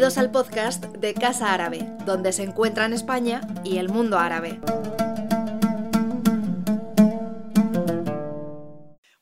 [0.00, 4.58] Bienvenidos al podcast de Casa Árabe, donde se encuentran España y el mundo árabe.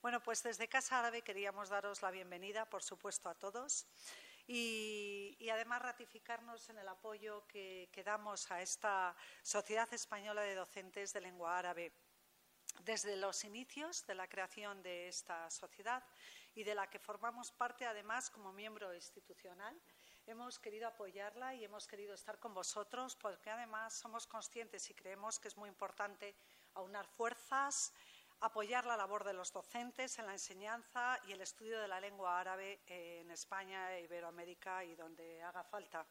[0.01, 3.89] Bueno, pues desde Casa Árabe queríamos daros la bienvenida, por supuesto, a todos
[4.47, 11.13] y, además ratificarnos en el apoyo que, que damos a esta Sociedad Española de Docentes
[11.13, 11.93] de Lengua Árabe
[12.85, 16.05] desde los inicios de la creación de esta sociedad
[16.55, 19.77] y de la que formamos parte además como miembro institucional.
[20.29, 25.39] Hemos querido apoyarla y hemos querido estar con vosotros porque además somos conscientes y creemos
[25.39, 26.37] que es muy importante
[26.75, 27.95] aunar fuerzas,
[28.41, 32.39] apoyar la labor de los docentes en la enseñanza y el estudio de la lengua
[32.39, 36.07] árabe en España, e Iberoamérica y donde haga falta.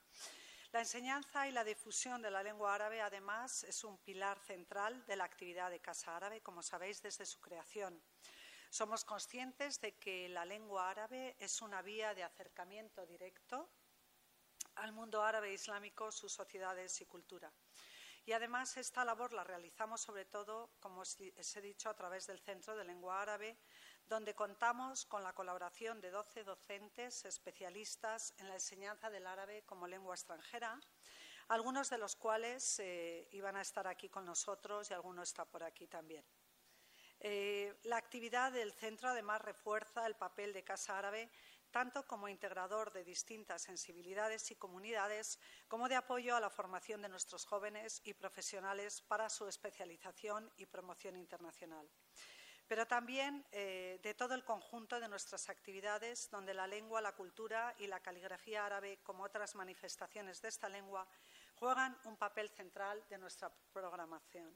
[0.72, 5.16] La enseñanza y la difusión de la lengua árabe, además, es un pilar central de
[5.16, 8.02] la actividad de Casa Árabe, como sabéis, desde su creación.
[8.72, 13.70] Somos conscientes de que la lengua árabe es una vía de acercamiento directo
[14.78, 17.52] al mundo árabe islámico, sus sociedades y cultura.
[18.26, 22.40] Y además esta labor la realizamos sobre todo, como os he dicho, a través del
[22.42, 23.58] Centro de Lengua Árabe,
[24.06, 29.88] donde contamos con la colaboración de 12 docentes especialistas en la enseñanza del árabe como
[29.88, 30.78] lengua extranjera,
[31.48, 35.64] algunos de los cuales eh, iban a estar aquí con nosotros y alguno está por
[35.64, 36.26] aquí también.
[37.20, 41.32] Eh, la actividad del centro además refuerza el papel de Casa Árabe
[41.72, 47.10] tanto como integrador de distintas sensibilidades y comunidades, como de apoyo a la formación de
[47.10, 51.90] nuestros jóvenes y profesionales para su especialización y promoción internacional.
[52.68, 57.74] Pero también eh, de todo el conjunto de nuestras actividades, donde la lengua, la cultura
[57.80, 61.08] y la caligrafía árabe, como otras manifestaciones de esta lengua,
[61.56, 64.54] juegan un papel central de nuestra programación.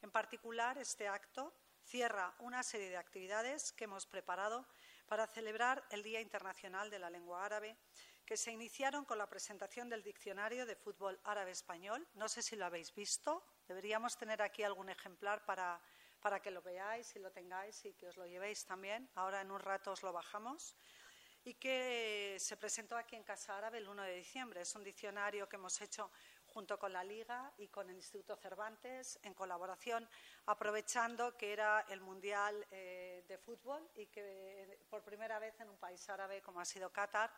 [0.00, 4.66] En particular, este acto cierra una serie de actividades que hemos preparado
[5.06, 7.76] para celebrar el Día Internacional de la Lengua Árabe,
[8.24, 12.06] que se iniciaron con la presentación del Diccionario de Fútbol Árabe-Español.
[12.14, 13.44] No sé si lo habéis visto.
[13.66, 15.80] Deberíamos tener aquí algún ejemplar para,
[16.20, 19.10] para que lo veáis y lo tengáis y que os lo llevéis también.
[19.14, 20.76] Ahora en un rato os lo bajamos
[21.44, 24.62] y que se presentó aquí en Casa Árabe el 1 de diciembre.
[24.62, 26.10] Es un diccionario que hemos hecho
[26.46, 30.08] junto con la Liga y con el Instituto Cervantes en colaboración,
[30.46, 35.76] aprovechando que era el Mundial eh, de Fútbol y que por primera vez en un
[35.78, 37.32] país árabe como ha sido Qatar,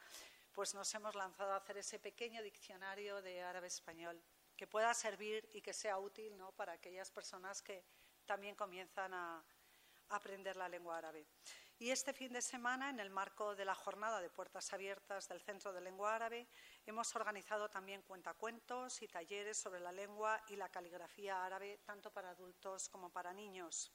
[0.52, 4.22] pues nos hemos lanzado a hacer ese pequeño diccionario de árabe-español
[4.56, 6.52] que pueda servir y que sea útil ¿no?
[6.52, 7.84] para aquellas personas que
[8.24, 9.44] también comienzan a
[10.10, 11.26] aprender la lengua árabe.
[11.78, 15.42] Y este fin de semana, en el marco de la jornada de puertas abiertas del
[15.42, 16.46] Centro de Lengua Árabe,
[16.86, 22.30] hemos organizado también cuentacuentos y talleres sobre la lengua y la caligrafía árabe, tanto para
[22.30, 23.90] adultos como para niños.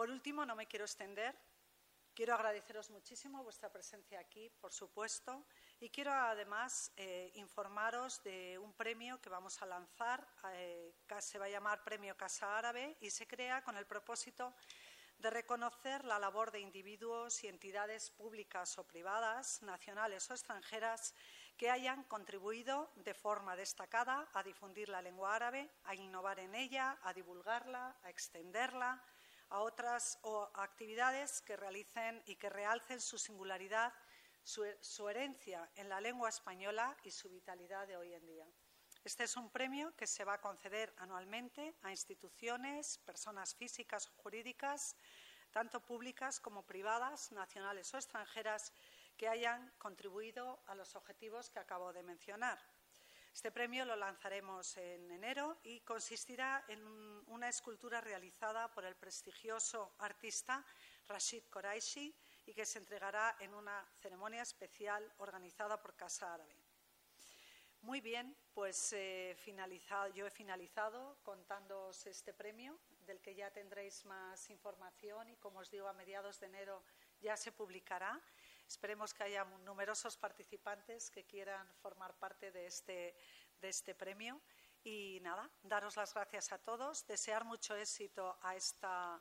[0.00, 1.36] Por último, no me quiero extender.
[2.14, 5.44] Quiero agradeceros muchísimo vuestra presencia aquí, por supuesto,
[5.78, 11.44] y quiero además eh, informaros de un premio que vamos a lanzar, eh, se va
[11.44, 14.54] a llamar Premio Casa Árabe y se crea con el propósito
[15.18, 21.14] de reconocer la labor de individuos y entidades públicas o privadas, nacionales o extranjeras,
[21.58, 26.98] que hayan contribuido de forma destacada a difundir la lengua árabe, a innovar en ella,
[27.02, 29.04] a divulgarla, a extenderla
[29.50, 30.18] a otras
[30.54, 33.92] actividades que realicen y que realcen su singularidad,
[34.42, 38.46] su herencia en la lengua española y su vitalidad de hoy en día.
[39.04, 44.22] Este es un premio que se va a conceder anualmente a instituciones, personas físicas o
[44.22, 44.94] jurídicas,
[45.50, 48.72] tanto públicas como privadas, nacionales o extranjeras,
[49.16, 52.58] que hayan contribuido a los objetivos que acabo de mencionar.
[53.32, 56.84] Este premio lo lanzaremos en enero y consistirá en
[57.28, 60.64] una escultura realizada por el prestigioso artista
[61.06, 62.14] Rashid Koraishi
[62.46, 66.56] y que se entregará en una ceremonia especial organizada por Casa Árabe.
[67.82, 69.34] Muy bien, pues eh,
[70.14, 75.70] yo he finalizado contándoos este premio, del que ya tendréis más información y, como os
[75.70, 76.82] digo, a mediados de enero
[77.20, 78.20] ya se publicará.
[78.70, 83.16] Esperemos que haya numerosos participantes que quieran formar parte de este,
[83.60, 84.40] de este premio.
[84.84, 89.20] Y nada, daros las gracias a todos, desear mucho éxito a esta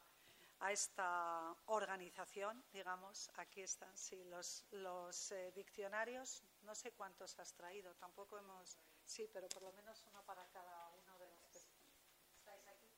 [0.62, 7.54] a esta organización, digamos, aquí están, sí, los, los eh, diccionarios, no sé cuántos has
[7.54, 12.36] traído, tampoco hemos, sí, pero por lo menos uno para cada uno de los que
[12.36, 12.90] estáis aquí.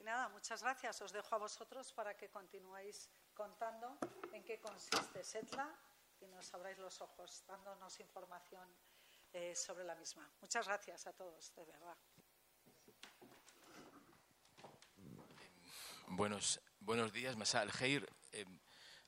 [0.00, 0.98] Y nada, muchas gracias.
[1.02, 3.98] Os dejo a vosotros para que continuéis contando
[4.32, 5.68] en qué consiste SETLA
[6.20, 8.68] y nos abráis los ojos dándonos información
[9.32, 10.28] eh, sobre la misma.
[10.40, 11.96] Muchas gracias a todos, de verdad.
[16.08, 18.08] Buenos, buenos días, Masa al Heir.
[18.32, 18.44] Eh,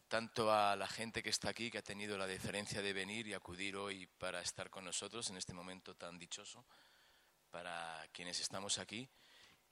[0.08, 3.34] tanto a la gente que está aquí, que ha tenido la deferencia de venir y
[3.34, 6.66] acudir hoy para estar con nosotros en este momento tan dichoso,
[7.50, 9.08] para quienes estamos aquí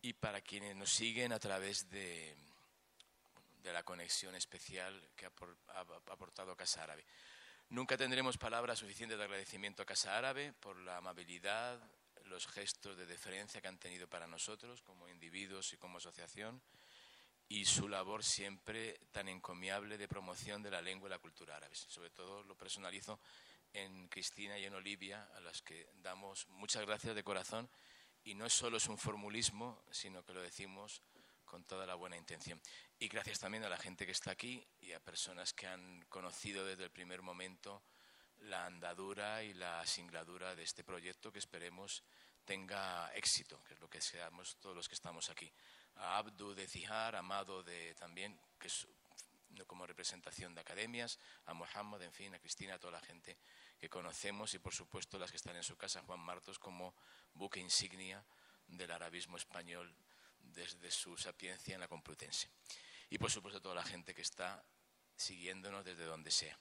[0.00, 2.36] y para quienes nos siguen a través de,
[3.62, 5.32] de la conexión especial que ha
[6.10, 7.04] aportado Casa Árabe.
[7.70, 11.80] Nunca tendremos palabras suficientes de agradecimiento a Casa Árabe por la amabilidad,
[12.24, 16.60] los gestos de deferencia que han tenido para nosotros como individuos y como asociación
[17.48, 21.74] y su labor siempre tan encomiable de promoción de la lengua y la cultura árabe.
[21.74, 23.18] Sobre todo lo personalizo
[23.72, 27.68] en Cristina y en Olivia, a las que damos muchas gracias de corazón
[28.22, 31.02] y no solo es un formulismo, sino que lo decimos
[31.50, 32.62] con toda la buena intención.
[32.96, 36.64] Y gracias también a la gente que está aquí y a personas que han conocido
[36.64, 37.82] desde el primer momento
[38.42, 42.04] la andadura y la singladura de este proyecto que esperemos
[42.44, 45.52] tenga éxito, que es lo que seamos todos los que estamos aquí.
[45.96, 48.86] A Abdu de Zihar, Amado de también, que es
[49.66, 53.36] como representación de academias, a Mohamed, en fin, a Cristina, a toda la gente
[53.76, 56.94] que conocemos y por supuesto las que están en su casa, Juan Martos, como
[57.34, 58.24] buque insignia
[58.68, 59.92] del arabismo español
[60.40, 62.50] desde su sapiencia en la Complutense.
[63.08, 64.64] Y por supuesto toda la gente que está
[65.16, 66.58] siguiéndonos desde donde sea.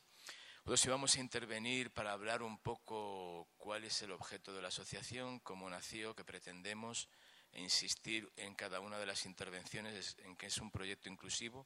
[0.59, 4.67] Entonces, si vamos a intervenir para hablar un poco cuál es el objeto de la
[4.67, 7.09] asociación, cómo nació, qué pretendemos,
[7.51, 11.65] e insistir en cada una de las intervenciones en que es un proyecto inclusivo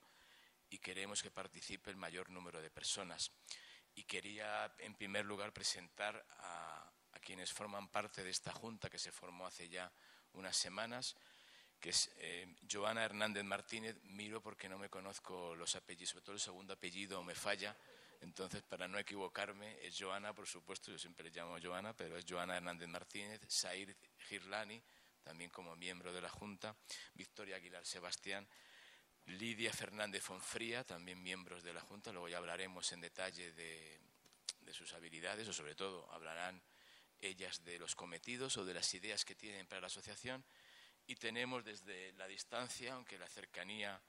[0.69, 3.31] y queremos que participe el mayor número de personas.
[3.95, 8.99] Y quería, en primer lugar, presentar a, a quienes forman parte de esta junta que
[8.99, 9.91] se formó hace ya
[10.33, 11.15] unas semanas
[11.83, 16.35] que es eh, Joana Hernández Martínez, miro porque no me conozco los apellidos, sobre todo
[16.35, 17.75] el segundo apellido me falla,
[18.21, 22.23] entonces para no equivocarme es Joana, por supuesto, yo siempre le llamo Joana, pero es
[22.25, 23.97] Joana Hernández Martínez, Sair
[24.29, 24.81] Girlani,
[25.23, 26.73] también como miembro de la Junta,
[27.15, 28.47] Victoria Aguilar Sebastián,
[29.25, 33.99] Lidia Fernández Fonfría, también miembros de la Junta, luego ya hablaremos en detalle de,
[34.61, 36.63] de sus habilidades, o sobre todo hablarán
[37.19, 40.45] ellas de los cometidos o de las ideas que tienen para la asociación,
[41.07, 44.01] y tenemos desde la distancia, aunque la cercanía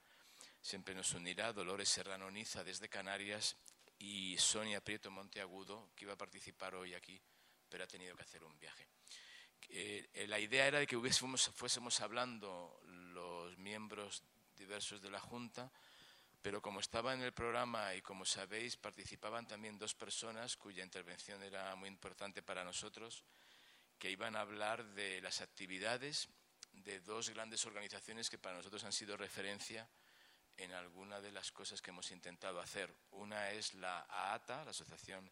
[0.61, 3.55] siempre nos unirá, Dolores Serrano Niza desde Canarias
[3.99, 7.21] y Sonia Prieto Monteagudo, que iba a participar hoy aquí,
[7.69, 8.87] pero ha tenido que hacer un viaje.
[9.69, 14.23] Eh, eh, la idea era de que fuésemos hablando los miembros
[14.55, 15.71] diversos de la Junta,
[16.41, 21.41] pero como estaba en el programa y como sabéis, participaban también dos personas cuya intervención
[21.41, 23.23] era muy importante para nosotros,
[23.97, 26.29] que iban a hablar de las actividades
[26.83, 29.89] de dos grandes organizaciones que para nosotros han sido referencia
[30.57, 32.93] en alguna de las cosas que hemos intentado hacer.
[33.11, 35.29] Una es la AATA, la Asociación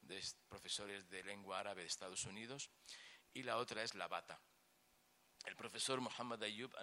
[0.00, 2.70] de Profesores de Lengua Árabe de Estados Unidos,
[3.34, 4.40] y la otra es la BATA.
[5.44, 6.74] El profesor Mohamed Ayub,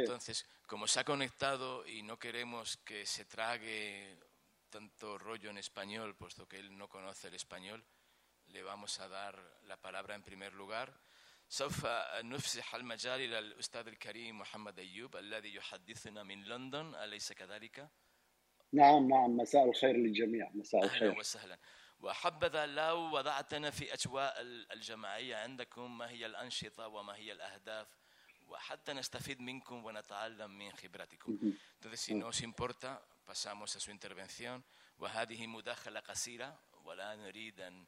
[0.00, 4.18] Entonces, como se ha conectado y no queremos que se trague
[4.70, 7.84] tanto rollo en español, puesto que él no conoce el español,
[8.56, 9.34] le vamos a dar
[9.68, 10.88] la palabra en primer lugar.
[11.48, 11.86] سوف
[12.22, 17.88] نفسح المجال إلى الأستاذ الكريم محمد أيوب الذي يحدثنا من لندن أليس كذلك؟
[18.72, 21.58] نعم نعم مساء الخير للجميع مساء الخير أهلا وسهلا
[22.00, 24.34] وحبذا لو وضعتنا في أجواء
[24.72, 27.88] الجماعية عندكم ما هي الأنشطة وما هي الأهداف
[28.46, 31.38] وحتى نستفيد منكم ونتعلم من خبراتكم.
[31.74, 34.62] Entonces, si no os importa, pasamos a su intervención.
[34.98, 37.86] وهذه مداخلة قصيرة ولا نريد أن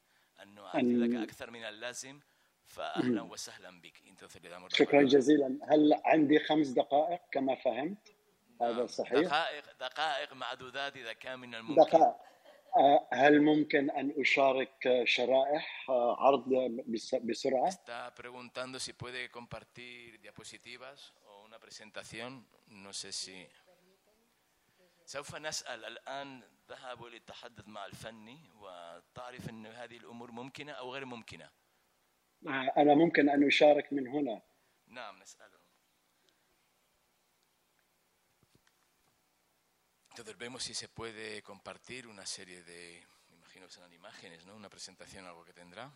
[0.75, 2.19] أن لك أكثر من اللازم
[2.65, 3.97] فأهلا وسهلا بك.
[4.49, 5.59] damos شكرا جزيلا.
[5.69, 8.15] هل عندي خمس دقائق كما فهمت؟
[8.61, 9.19] هذا صحيح.
[9.19, 11.81] دقائق دقائق معدودات إذا كان من الممكن.
[11.81, 12.15] دقائق.
[13.13, 16.49] هل ممكن أن أشارك شرائح عرض
[17.23, 22.45] بسرعة؟ Está preguntando si puede compartir diapositivas o una presentación.
[22.67, 23.47] No sé si
[25.09, 31.49] سوف نسأل الآن ذهب للتحدث مع الفني وتعرف أن هذه الأمور ممكنة أو غير ممكنة
[32.77, 34.41] أنا ممكن أن أشارك من هنا
[34.87, 35.59] نعم نسأله
[40.09, 44.55] Entonces vemos si se puede compartir una serie de, me imagino que serán imágenes, ¿no?
[44.55, 45.89] Una presentación, algo que tendrá.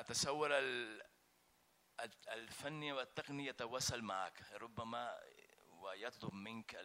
[0.00, 0.50] أتصور
[2.32, 5.20] الفني والتقني يتواصل معك ربما
[5.70, 6.80] ويطلب منك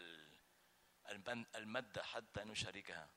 [1.55, 3.09] المادة حتى نشاركها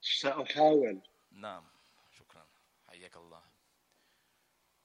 [0.00, 1.70] سأحاول نعم
[2.10, 2.46] شكرا
[2.88, 3.52] حياك الله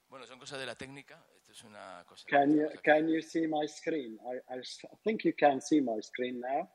[0.10, 1.22] Bueno, son cosas de la técnica.
[1.36, 2.26] Esto es una cosa.
[2.30, 4.18] Can you can you see my screen?
[4.24, 4.62] I, I
[5.04, 6.70] think you can see my screen now.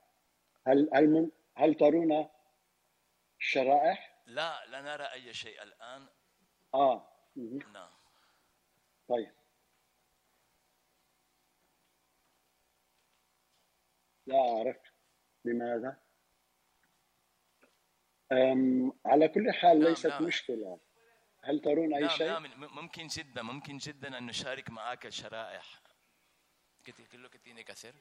[0.67, 2.29] هل هل هل ترون
[3.39, 6.09] شرائح؟ لا لا نرى أي شيء الآن.
[6.75, 7.91] آه نعم.
[9.09, 9.33] طيب.
[14.27, 14.77] لا أعرف.
[15.45, 16.03] لماذا؟
[18.33, 20.25] أم على كل حال نعم، ليست نعم.
[20.25, 20.79] مشكلة.
[21.45, 22.75] هل ترون أي نعم شيء؟ نعم.
[22.75, 25.83] ممكن جدا ممكن جدا أن نشارك معك الشرائح
[26.85, 27.95] ¿Qué te- qué es lo que tiene que hacer?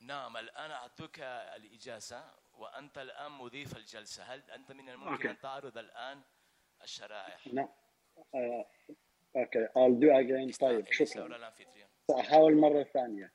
[0.00, 4.22] نعم الآن أعطوك الإجازة وأنت الآن مضيف الجلسة.
[4.24, 5.30] هل أنت من الممكن أوكي.
[5.30, 6.22] أن تعرض الآن
[6.86, 7.68] الشرائح؟ نعم
[8.34, 8.66] آه،
[9.36, 10.58] أوكي I'll do again.
[10.58, 11.50] طيب شكرا.
[12.08, 13.32] سأحاول مرة ثانية.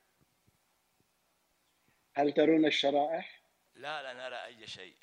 [2.14, 3.42] هل ترون الشرائح؟
[3.74, 4.96] لا لا نرى أي شيء.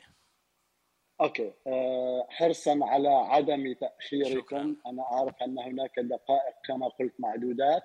[1.22, 4.41] أوكي أه حرصا على عدم تأخيركم.
[4.41, 4.75] شكراً.
[4.86, 7.84] أنا أعرف أن هناك دقائق كما قلت معدودات.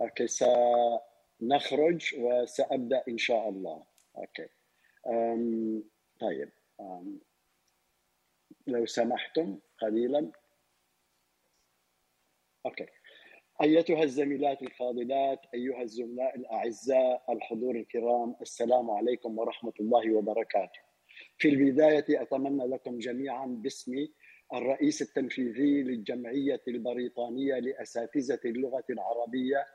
[0.00, 3.86] أوكي سنخرج وسأبدأ إن شاء الله.
[4.16, 4.48] أوكي
[5.06, 5.84] أم
[6.20, 6.50] طيب
[6.80, 7.20] أم
[8.66, 9.58] لو سمحتم.
[9.82, 10.30] قليلا.
[12.66, 12.86] أوكي.
[13.62, 20.80] أيتها الزميلات الفاضلات أيها الزملاء الأعزاء الحضور الكرام السلام عليكم ورحمة الله وبركاته.
[21.38, 24.08] في البداية أتمنى لكم جميعا باسم
[24.54, 29.66] الرئيس التنفيذي للجمعية البريطانية لأساتذة اللغة العربية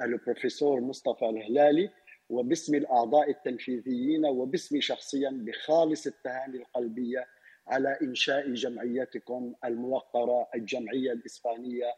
[0.00, 1.90] البروفيسور مصطفى الهلالي
[2.28, 7.26] وباسم الأعضاء التنفيذيين وباسمي شخصيا بخالص التهاني القلبية
[7.68, 11.94] على إنشاء جمعيتكم الموقرة الجمعية الإسبانية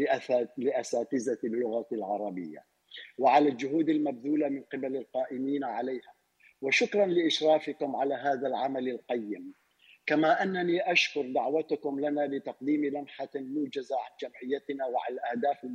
[0.00, 2.64] لأثا- لأساتذة اللغة العربية.
[3.18, 6.14] وعلى الجهود المبذولة من قبل القائمين عليها.
[6.62, 9.54] وشكرا لإشرافكم على هذا العمل القيم.
[10.06, 15.66] كما أنني أشكر دعوتكم لنا لتقديم لمحة موجزة عن جمعيتنا وعن الأهداف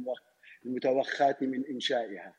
[0.66, 2.36] المتوخاة من إنشائها.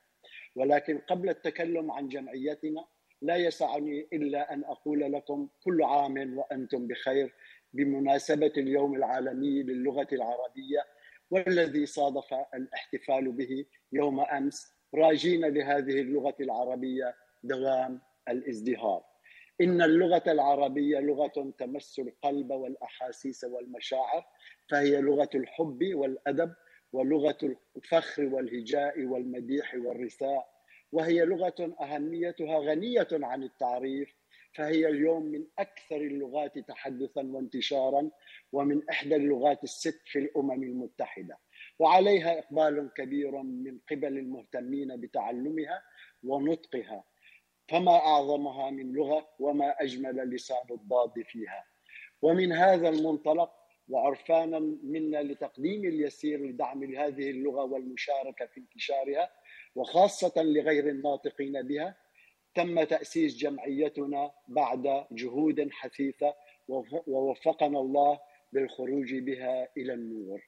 [0.55, 2.85] ولكن قبل التكلم عن جمعيتنا
[3.23, 7.35] لا يسعني إلا أن أقول لكم كل عام وأنتم بخير
[7.73, 10.85] بمناسبة اليوم العالمي للغة العربية
[11.31, 19.05] والذي صادف الاحتفال به يوم أمس راجين لهذه اللغة العربية دوام الازدهار.
[19.61, 24.25] إن اللغة العربية لغة تمس القلب والأحاسيس والمشاعر
[24.71, 26.55] فهي لغة الحب والأدب
[26.93, 30.56] ولغة الفخر والهجاء والمديح والرثاء
[30.93, 34.15] وهي لغة أهميتها غنية عن التعريف
[34.55, 38.11] فهي اليوم من أكثر اللغات تحدثا وانتشارا
[38.53, 41.39] ومن إحدى اللغات الست في الأمم المتحدة.
[41.79, 45.83] وعليها إقبال كبير من قبل المهتمين بتعلمها
[46.25, 47.05] ونطقها.
[47.69, 51.65] فما أعظمها من لغة وما أجمل لسان الضاد فيها.
[52.23, 53.53] ومن هذا المنطلق
[53.89, 59.31] وعرفانا منا لتقديم اليسير لدعم هذه اللغة والمشاركة في انتشارها
[59.77, 61.97] وخاصة لغير الناطقين بها
[62.55, 66.35] تم تأسيس جمعيتنا بعد جهود حثيثة
[67.07, 68.21] ووفقنا الله
[68.53, 70.41] بالخروج بها إلى النور.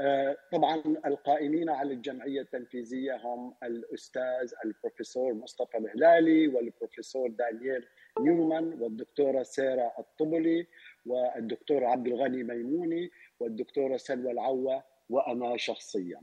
[0.00, 7.86] آه، طبعا القائمين على الجمعية التنفيذية هم الأستاذ البروفيسور مصطفى الهلالي والبروفيسور دانييل
[8.20, 10.66] نيومان والدكتورة سيرا الطبلي
[11.06, 16.22] والدكتور عبد الغني ميموني والدكتورة سلوى العوة وأنا شخصيا.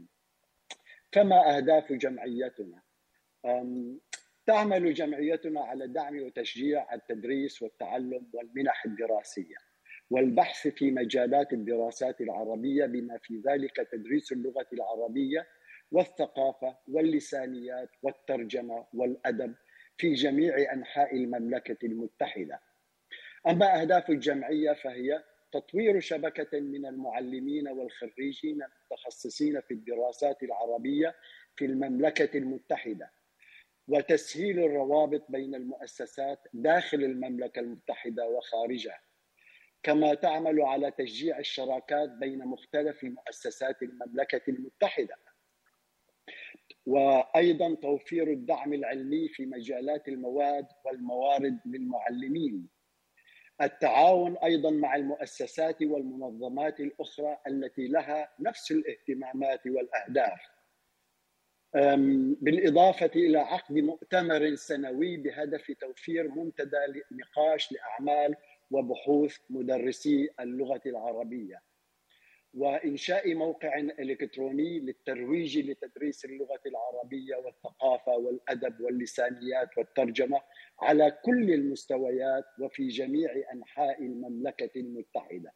[1.11, 2.81] كما أهداف جمعيتنا.
[4.45, 9.55] تعمل جمعيتنا على دعم وتشجيع التدريس والتعلم والمنح الدراسية
[10.09, 15.47] والبحث في مجالات الدراسات العربية بما في ذلك تدريس اللغة العربية
[15.91, 19.55] والثقافة واللسانيات والترجمة والأدب
[19.97, 22.59] في جميع أنحاء المملكة المتحدة.
[23.47, 31.15] أما أهداف الجمعية فهي تطوير شبكة من المعلمين والخريجين المتخصصين في الدراسات العربية
[31.55, 33.11] في المملكة المتحدة
[33.87, 39.01] وتسهيل الروابط بين المؤسسات داخل المملكة المتحدة وخارجها
[39.83, 45.15] كما تعمل على تشجيع الشراكات بين مختلف مؤسسات المملكة المتحدة.
[46.85, 52.69] وأيضا توفير الدعم العلمي في مجالات المواد والموارد للمعلمين.
[53.61, 60.39] التعاون أيضا مع المؤسسات والمنظمات الأخرى التي لها نفس الاهتمامات والأهداف.
[62.41, 66.77] بالإضافة إلى عقد مؤتمر سنوي بهدف توفير منتدى
[67.11, 68.35] نقاش لأعمال
[68.71, 71.61] وبحوث مدرسي اللغة العربية
[72.53, 80.41] وإنشاء موقع إلكتروني للترويج لتدريس اللغة العربية والثقافة والأدب واللسانيات والترجمة
[80.81, 85.53] على كل المستويات وفي جميع أنحاء المملكة المتحدة.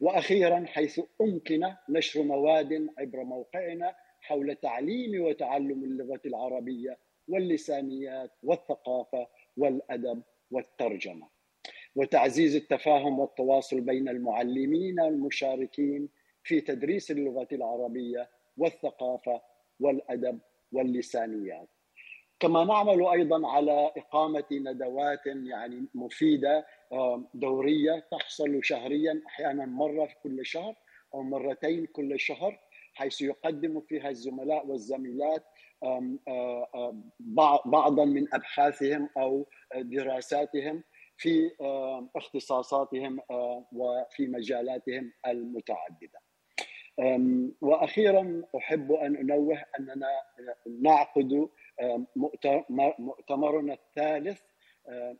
[0.00, 10.22] وأخيرا حيث أمكن نشر مواد عبر موقعنا حول تعليم وتعلم اللغة العربية واللسانيات والثقافة والأدب
[10.50, 11.28] والترجمة.
[11.96, 16.08] وتعزيز التفاهم والتواصل بين المعلمين المشاركين
[16.42, 19.42] في تدريس اللغة العربية والثقافة
[19.80, 20.40] والأدب
[20.72, 21.68] واللسانيات
[22.40, 26.66] كما نعمل أيضا على إقامة ندوات يعني مفيدة
[27.34, 30.74] دورية تحصل شهريا أحيانا مرة في كل شهر
[31.14, 32.58] أو مرتين كل شهر
[32.94, 35.44] حيث يقدم فيها الزملاء والزميلات
[37.64, 40.82] بعضا من أبحاثهم أو دراساتهم
[41.16, 41.50] في
[42.16, 43.20] اختصاصاتهم
[43.72, 46.18] وفي مجالاتهم المتعددة.
[47.60, 50.08] وأخيرا أحب أن أنوه أننا
[50.80, 51.48] نعقد
[52.98, 54.40] مؤتمرنا الثالث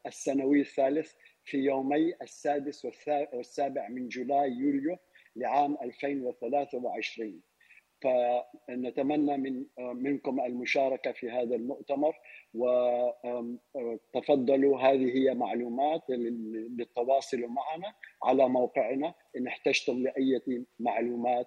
[0.07, 2.85] السنوي الثالث في يومي السادس
[3.33, 4.97] والسابع من جولاي يوليو
[5.37, 7.43] لعام 2023
[8.01, 12.17] فنتمنى من منكم المشاركة في هذا المؤتمر
[13.75, 19.15] وتفضلوا هذه هي معلومات للتواصل معنا على موقعنا.
[19.37, 21.47] إن احتجتم لأي معلومات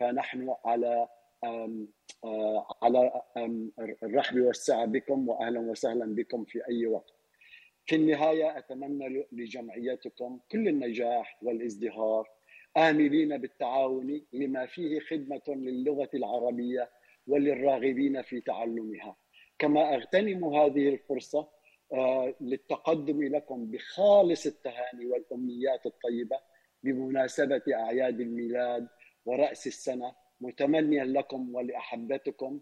[0.00, 1.08] فنحن على
[2.82, 3.22] على
[4.02, 7.14] الرحب والسعة بكم واهلا وسهلا بكم في أي وقت.
[7.86, 12.28] في النهاية أتمنى لجمعيتكم كل النجاح والازدهار
[12.76, 16.90] آملين بالتعاون لما فيه خدمة للغة العربية
[17.26, 19.16] وللراغبين في تعلمها
[19.58, 21.48] كما أغتنم هذه الفرصة
[22.40, 26.38] للتقدم لكم بخالص التهاني والأمنيات الطيبة
[26.82, 28.88] بمناسبة أعياد الميلاد
[29.24, 32.60] ورأس السنة متمنيا لكم ولأحبتكم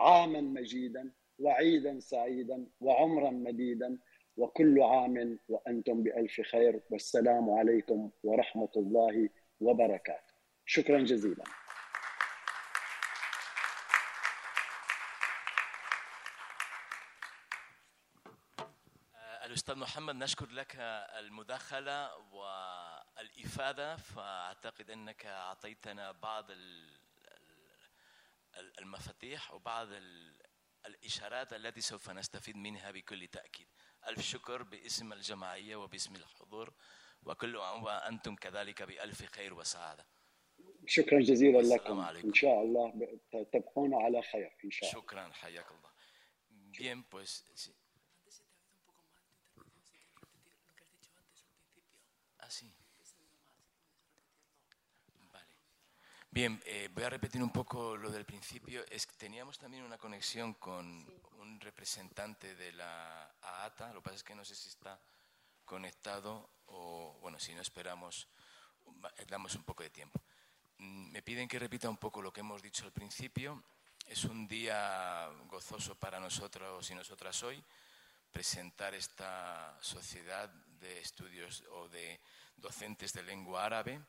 [0.00, 3.98] عاما مجيدا وعيدا سعيدا وعمرا مديدا
[4.36, 9.28] وكل عام وأنتم بألف خير والسلام عليكم ورحمة الله
[9.60, 10.34] وبركاته.
[10.66, 11.44] شكرا جزيلا.
[19.44, 20.76] الأستاذ محمد نشكر لك
[21.18, 26.44] المداخلة والإفادة فأعتقد أنك أعطيتنا بعض
[28.78, 29.88] المفاتيح وبعض
[30.86, 33.68] الإشارات التي سوف نستفيد منها بكل تأكيد.
[34.08, 36.74] ألف شكر باسم الجماعية وباسم الحضور
[37.22, 40.06] وكل وأنتم كذلك بألف خير وسعادة.
[40.86, 42.00] شكرا جزيلا لكم.
[42.00, 42.28] عليكم.
[42.28, 43.18] إن شاء الله
[43.52, 45.02] تبقون على خير إن شاء الله.
[45.02, 45.96] شكرا حياك الله.
[46.78, 47.44] Bien, pues
[56.36, 58.84] Bien, eh, voy a repetir un poco lo del principio.
[58.90, 63.90] Es que teníamos también una conexión con un representante de la AATA.
[63.94, 65.00] Lo que pasa es que no sé si está
[65.64, 68.28] conectado o, bueno, si no esperamos,
[69.26, 70.20] damos un poco de tiempo.
[70.76, 73.64] Me piden que repita un poco lo que hemos dicho al principio.
[74.04, 77.64] Es un día gozoso para nosotros y nosotras hoy
[78.30, 82.20] presentar esta sociedad de estudios o de
[82.58, 84.02] docentes de lengua árabe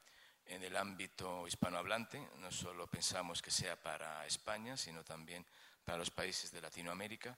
[0.48, 2.30] en el ámbito hispanohablante.
[2.38, 5.46] No solo pensamos que sea para España, sino también
[5.84, 7.38] para los países de Latinoamérica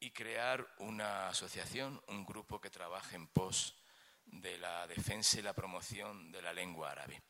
[0.00, 3.76] y crear una asociación, un grupo que trabaje en pos
[4.24, 7.22] de la defensa y la promoción de la lengua árabe.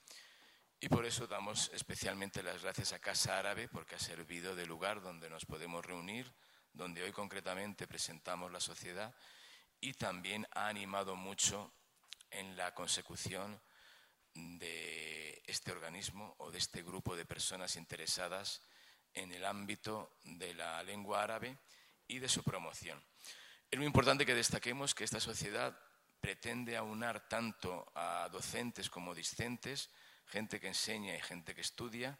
[0.80, 5.00] Y por eso damos especialmente las gracias a Casa Árabe, porque ha servido de lugar
[5.00, 6.32] donde nos podemos reunir,
[6.72, 9.14] donde hoy concretamente presentamos la sociedad
[9.80, 11.72] y también ha animado mucho
[12.30, 13.60] en la consecución
[14.34, 18.62] de este organismo o de este grupo de personas interesadas
[19.14, 21.58] en el ámbito de la lengua árabe
[22.08, 23.02] y de su promoción.
[23.70, 25.78] Es muy importante que destaquemos que esta sociedad
[26.20, 29.90] pretende aunar tanto a docentes como discentes,
[30.26, 32.18] gente que enseña y gente que estudia,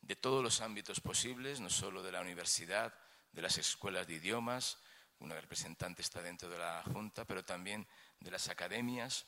[0.00, 2.94] de todos los ámbitos posibles, no solo de la universidad,
[3.32, 4.78] de las escuelas de idiomas,
[5.18, 7.86] una representante está dentro de la Junta, pero también
[8.20, 9.26] de las academias,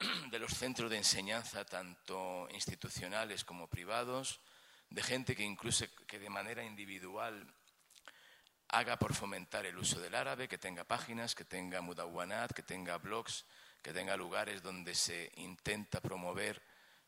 [0.30, 4.40] de los centros de enseñanza, tanto institucionales como privados,
[4.90, 7.46] de gente que incluso que de manera individual
[8.68, 12.98] haga por fomentar el uso del árabe, que tenga páginas, que tenga mudawanat, que tenga
[12.98, 13.44] blogs,
[13.82, 16.62] que tenga lugares donde se intenta promover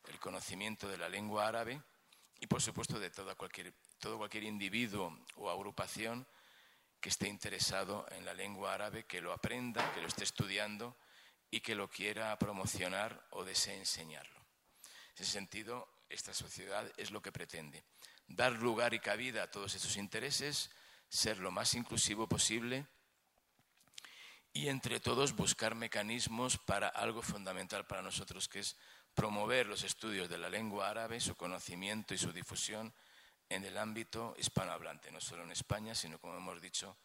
[0.07, 1.81] el conocimiento de la lengua árabe
[2.39, 6.25] y, por supuesto, de todo cualquier, todo cualquier individuo o agrupación
[6.99, 10.95] que esté interesado en la lengua árabe, que lo aprenda, que lo esté estudiando
[11.51, 14.39] y que lo quiera promocionar o desee enseñarlo.
[15.15, 17.83] En ese sentido, esta sociedad es lo que pretende,
[18.27, 20.71] dar lugar y cabida a todos estos intereses,
[21.09, 22.87] ser lo más inclusivo posible
[24.53, 28.77] y entre todos buscar mecanismos para algo fundamental para nosotros, que es
[29.13, 32.93] promover los estudios de la lengua árabe, su conocimiento y su difusión
[33.49, 36.97] en el ámbito hispanohablante, no solo en España, sino, como hemos dicho,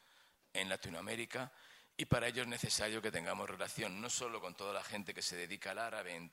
[0.53, 1.53] en Latinoamérica.
[1.97, 5.23] Y para ello es necesario que tengamos relación no solo con toda la gente que
[5.23, 6.31] se dedica al árabe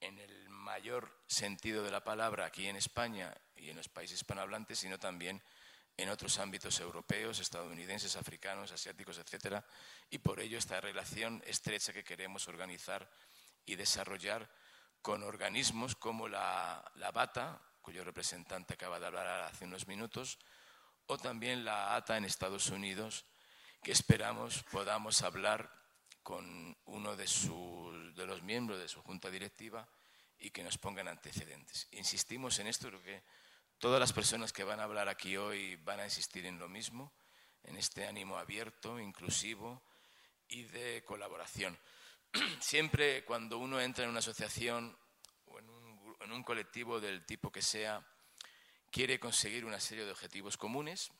[0.00, 4.78] en el mayor sentido de la palabra aquí en España y en los países hispanohablantes,
[4.78, 5.42] sino también
[5.96, 9.64] en otros ámbitos europeos, estadounidenses, africanos, asiáticos, etcétera,
[10.10, 13.10] y por ello esta relación estrecha que queremos organizar
[13.64, 14.50] y desarrollar
[15.00, 20.38] con organismos como la, la BATA, cuyo representante acaba de hablar hace unos minutos,
[21.06, 23.24] o también la ATA en Estados Unidos,
[23.86, 25.70] que esperamos podamos hablar
[26.24, 27.24] con uno de,
[28.16, 29.88] de los miembros de su junta directiva
[30.40, 31.86] y que nos pongan antecedentes.
[31.92, 33.22] Insistimos en esto porque
[33.78, 37.12] todas las personas que van a hablar aquí hoy van a insistir en lo mismo,
[37.62, 39.80] en este ánimo abierto, inclusivo
[40.48, 41.78] y de colaboración.
[42.58, 44.98] Siempre cuando uno entra en una asociación
[45.44, 48.04] o en un, en un colectivo del tipo que sea,
[48.90, 51.12] quiere conseguir una serie de objetivos comunes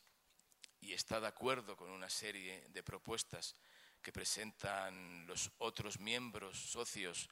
[0.81, 3.55] y está de acuerdo con una serie de propuestas
[4.01, 7.29] que presentan los otros miembros, socios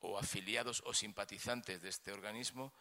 [0.00, 2.72] o afiliados o simpatizantes de este organismo,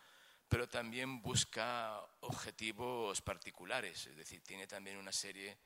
[0.47, 5.57] pero también busca objetivos particulares, es decir, tiene también una serie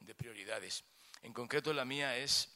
[0.00, 0.84] de prioridades.
[1.20, 2.48] En concreto, la mía es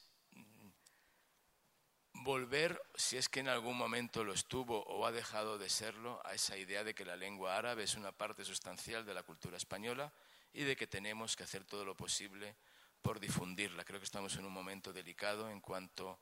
[2.13, 6.33] volver, si es que en algún momento lo estuvo o ha dejado de serlo, a
[6.33, 10.11] esa idea de que la lengua árabe es una parte sustancial de la cultura española
[10.53, 12.55] y de que tenemos que hacer todo lo posible
[13.01, 13.83] por difundirla.
[13.83, 16.19] Creo que estamos en un momento delicado en cuanto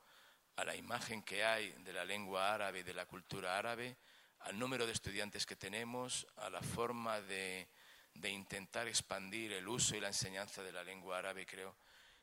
[0.57, 3.97] a la imagen que hay de la lengua árabe de la cultura árabe,
[4.39, 7.67] al número de estudiantes que tenemos, a la forma de,
[8.13, 11.45] de intentar expandir el uso y la enseñanza de la lengua árabe.
[11.45, 11.75] Creo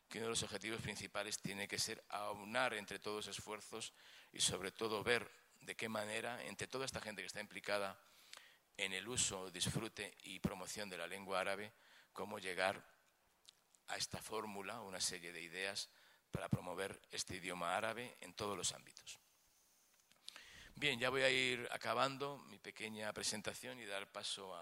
[0.08, 3.92] que uno de los objetivos principales tiene que ser aunar entre todos esfuerzos
[4.32, 7.98] y sobre todo ver de qué manera, entre toda esta gente que está implicada
[8.76, 11.72] en el uso, disfrute y promoción de la lengua árabe,
[12.12, 12.84] cómo llegar
[13.88, 15.90] a esta fórmula, una serie de ideas
[16.30, 19.18] para promover este idioma árabe en todos los ámbitos.
[20.74, 24.54] Bien, ya voy a ir acabando mi pequeña presentación y dar paso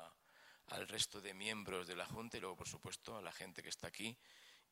[0.67, 3.69] al resto de miembros de la Junta y luego, por supuesto, a la gente que
[3.69, 4.17] está aquí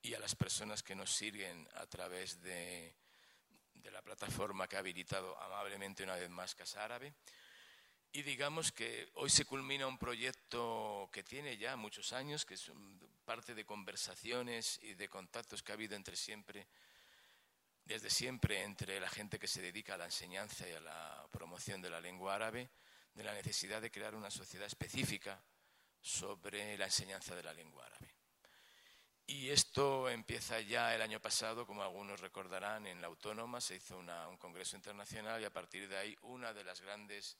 [0.02, 2.94] y a las personas que nos siguen a través de,
[3.84, 7.14] la plataforma que ha habilitado amablemente una vez más Casa Árabe.
[8.12, 12.70] Y digamos que hoy se culmina un proyecto que tiene ya muchos años, que es
[13.24, 16.66] parte de conversaciones y de contactos que ha habido entre siempre,
[17.84, 21.82] desde siempre entre la gente que se dedica a la enseñanza y a la promoción
[21.82, 22.70] de la lengua árabe,
[23.14, 25.42] de la necesidad de crear una sociedad específica
[26.00, 28.14] sobre la enseñanza de la lengua árabe.
[29.26, 33.98] Y esto empieza ya el año pasado, como algunos recordarán, en la Autónoma se hizo
[33.98, 37.36] un congreso internacional y a partir de ahí una de las grandes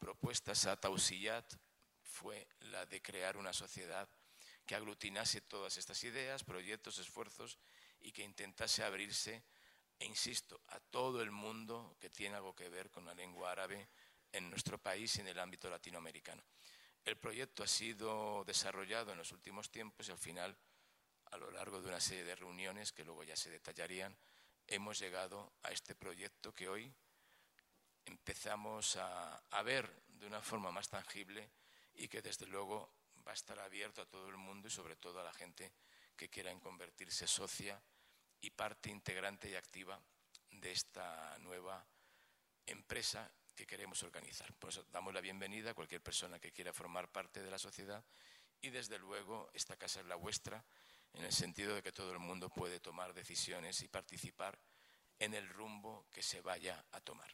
[0.00, 1.54] propuestas a Tausiyat
[2.02, 4.08] fue la de crear una sociedad
[4.66, 7.58] que aglutinase todas estas ideas, proyectos, esfuerzos
[8.00, 9.44] y que intentase abrirse,
[9.98, 13.88] e insisto, a todo el mundo que tiene algo que ver con la lengua árabe
[14.32, 16.42] en nuestro país y en el ámbito latinoamericano.
[17.04, 20.56] El proyecto ha sido desarrollado en los últimos tiempos y al final
[21.30, 24.16] a lo largo de una serie de reuniones que luego ya se detallarían,
[24.66, 26.92] hemos llegado a este proyecto que hoy
[28.10, 31.48] empezamos a, ver de una forma más tangible
[31.94, 32.92] y que desde luego
[33.26, 35.72] va a estar abierto a todo el mundo y sobre todo a la gente
[36.16, 37.80] que quiera convertirse socia
[38.40, 40.00] y parte integrante y activa
[40.50, 41.86] de esta nueva
[42.66, 44.52] empresa que queremos organizar.
[44.54, 48.04] Por eso damos la bienvenida a cualquier persona que quiera formar parte de la sociedad
[48.60, 50.64] y desde luego esta casa es la vuestra
[51.12, 54.58] en el sentido de que todo el mundo puede tomar decisiones y participar
[55.18, 57.30] en el rumbo que se vaya a tomar.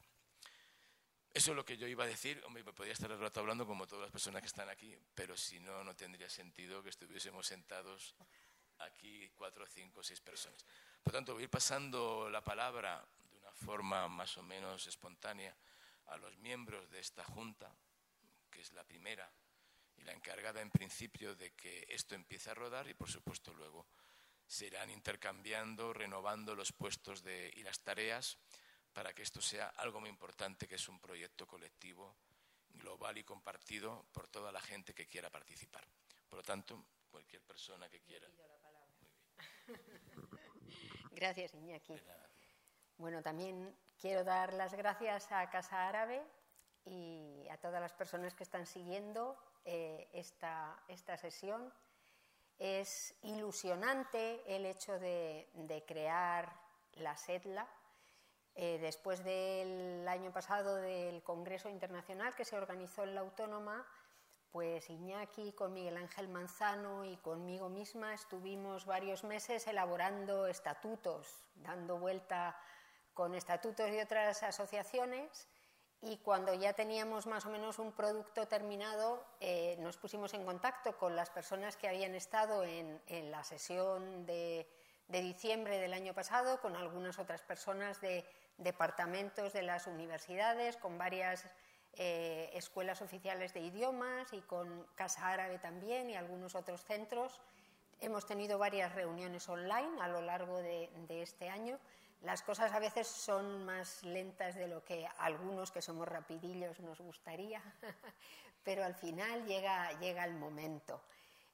[1.36, 2.42] Eso es lo que yo iba a decir.
[2.46, 5.36] Hombre, me podría estar el rato hablando como todas las personas que están aquí, pero
[5.36, 8.14] si no, no tendría sentido que estuviésemos sentados
[8.78, 10.64] aquí cuatro, cinco, seis personas.
[11.02, 15.54] Por tanto, voy a ir pasando la palabra de una forma más o menos espontánea
[16.06, 17.70] a los miembros de esta junta,
[18.50, 19.30] que es la primera
[19.98, 23.86] y la encargada en principio de que esto empiece a rodar y por supuesto luego
[24.46, 28.38] se irán intercambiando, renovando los puestos y las tareas
[28.96, 32.16] para que esto sea algo muy importante, que es un proyecto colectivo,
[32.70, 35.86] global y compartido por toda la gente que quiera participar.
[36.26, 38.26] Por lo tanto, cualquier persona que quiera.
[41.12, 41.92] Gracias, Iñaki.
[42.96, 46.22] Bueno, también quiero dar las gracias a Casa Árabe
[46.86, 51.70] y a todas las personas que están siguiendo eh, esta, esta, sesión.
[52.58, 56.50] Es ilusionante el hecho de, crear
[56.94, 57.68] la SEDLA.
[58.56, 63.86] Eh, después del año pasado del Congreso Internacional que se organizó en la Autónoma,
[64.50, 71.98] pues Iñaki con Miguel Ángel Manzano y conmigo misma estuvimos varios meses elaborando estatutos, dando
[71.98, 72.58] vuelta
[73.12, 75.48] con estatutos de otras asociaciones
[76.02, 80.96] y cuando ya teníamos más o menos un producto terminado, eh, nos pusimos en contacto
[80.96, 84.66] con las personas que habían estado en, la sesión de,
[85.08, 88.24] diciembre del año pasado, con algunas otras personas de
[88.58, 91.46] departamentos de las universidades, con varias
[91.94, 97.40] eh, escuelas oficiales de idiomas y con Casa Árabe también y algunos otros centros.
[98.00, 100.90] Hemos tenido varias reuniones online a lo largo de
[101.22, 101.78] este año
[102.22, 107.00] las cosas a veces son más lentas de lo que algunos que somos rapidillos nos
[107.00, 107.62] gustaría,
[108.64, 111.00] pero al final llega, llega el momento.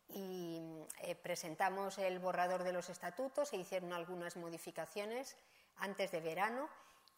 [0.09, 0.61] Y
[1.03, 5.37] eh, presentamos el borrador de los estatutos, se hicieron algunas modificaciones
[5.77, 6.69] antes de verano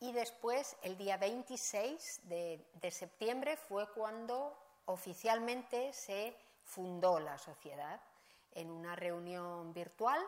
[0.09, 8.01] y después, el día 26 de, de septiembre, fue cuando oficialmente se fundó la sociedad
[8.53, 10.21] en una reunión virtual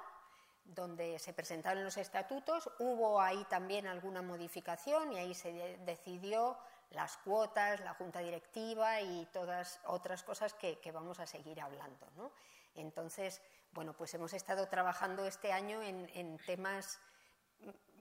[0.65, 5.53] donde se presentaron los estatutos, hubo ahí también alguna modificación y ahí se
[5.85, 6.57] decidió
[6.91, 12.33] las cuotas, la junta directiva y todas otras cosas que, vamos a seguir hablando.
[12.75, 16.99] Entonces, bueno, pues hemos estado trabajando este año en, temas,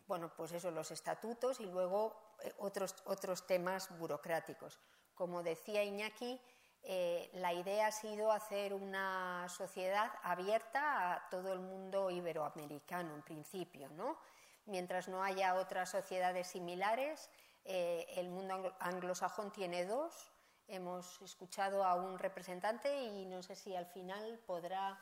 [0.08, 4.80] bueno, pues eso, los estatutos y luego eh, otros, otros temas burocráticos.
[5.14, 6.40] Como decía Iñaki,
[6.84, 13.24] eh, la idea ha sido hacer una sociedad abierta a todo el mundo iberoamericano en
[13.24, 14.20] principio, ¿no?
[14.66, 17.30] Mientras no haya otras sociedades similares,
[17.64, 20.32] eh, el mundo anglosajón tiene dos.
[20.68, 25.00] Hemos escuchado a un representante y no sé si al final podrá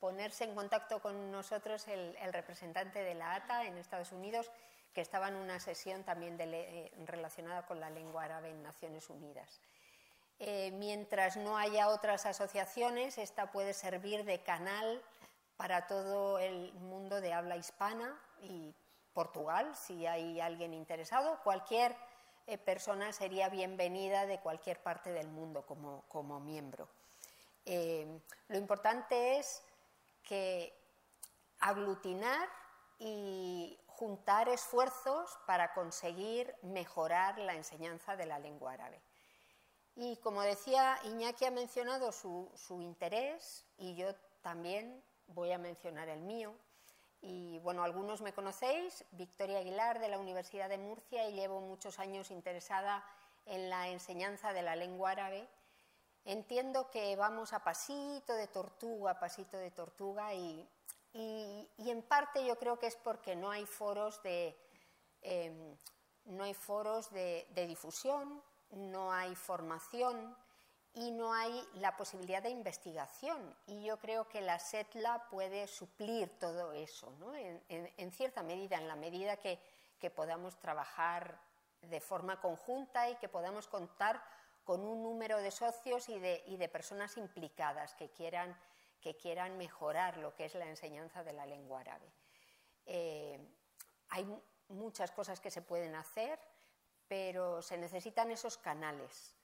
[0.00, 4.50] ponerse en contacto con nosotros el, representante de la ATA en Estados Unidos,
[4.94, 6.38] que estaba en una sesión también
[7.06, 9.60] relacionada con la lengua árabe en Naciones Unidas.
[10.38, 15.02] Eh, mientras no haya otras asociaciones, esta puede servir de canal
[15.56, 18.74] para todo el mundo de habla hispana y
[19.14, 21.40] Portugal, si hay alguien interesado.
[21.42, 21.96] Cualquier
[22.46, 26.86] eh, persona sería bienvenida de cualquier parte del mundo como, miembro.
[27.64, 29.62] Eh, lo importante es
[30.26, 30.78] que
[31.60, 32.46] aglutinar
[32.98, 39.00] y juntar esfuerzos para conseguir mejorar la enseñanza de la lengua árabe.
[39.96, 46.20] Y como decía, Iñaki ha mencionado su, interés y yo también voy a mencionar el
[46.20, 46.54] mío.
[47.22, 51.98] Y bueno, algunos me conocéis, Victoria Aguilar de la Universidad de Murcia y llevo muchos
[51.98, 53.02] años interesada
[53.46, 55.48] en la enseñanza de la lengua árabe.
[56.26, 60.68] Entiendo que vamos a pasito de tortuga, pasito de tortuga y,
[61.14, 64.54] en parte yo creo que es porque no hay foros de,
[65.22, 65.74] em,
[66.26, 70.36] no hay foros de difusión, no hay formación
[70.96, 73.54] y no hay la posibilidad de investigación.
[73.66, 77.34] Y yo creo que la SETLA puede suplir todo eso, ¿no?
[77.34, 79.60] en, cierta medida, en la medida que,
[80.14, 81.36] podamos trabajar
[81.82, 84.22] de forma conjunta y que podamos contar
[84.66, 88.54] con un número de socios y de, personas implicadas que quieran,
[89.00, 92.12] que quieran mejorar lo que es la enseñanza de la lengua árabe.
[92.84, 93.38] Eh,
[94.10, 94.26] hay
[94.68, 96.38] muchas cosas que se pueden hacer
[97.08, 99.34] pero se necesitan esos canales.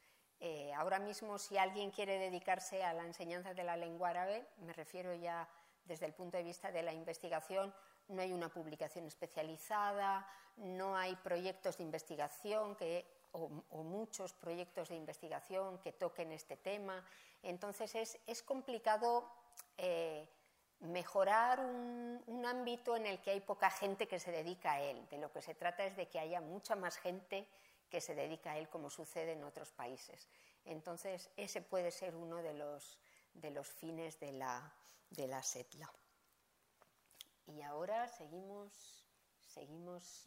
[0.41, 4.73] Eh, ahora mismo, si alguien quiere dedicarse a la enseñanza de la lengua árabe, me
[4.73, 5.49] refiero ya
[5.85, 7.73] desde el punto de vista de la investigación,
[8.09, 12.77] no hay una publicación especializada, no hay proyectos de investigación
[13.33, 17.05] o, muchos proyectos de investigación que toquen este tema.
[17.43, 19.29] Entonces es, complicado
[19.77, 20.29] eh,
[20.81, 25.09] mejorar un, ámbito en el que hay poca gente que se dedica a él.
[25.09, 27.47] De lo que se trata es de que haya mucha más gente
[27.89, 30.29] que se dedica a él, como sucede en otros países.
[30.65, 32.99] Entonces, ese puede ser uno de los,
[33.35, 34.73] de los fines de la,
[35.11, 35.91] de la SETLA.
[37.47, 39.07] Y ahora seguimos,
[39.41, 40.25] seguimos.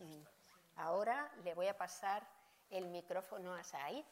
[0.75, 2.27] Ahora le voy a pasar
[2.69, 4.03] el micrófono a Said.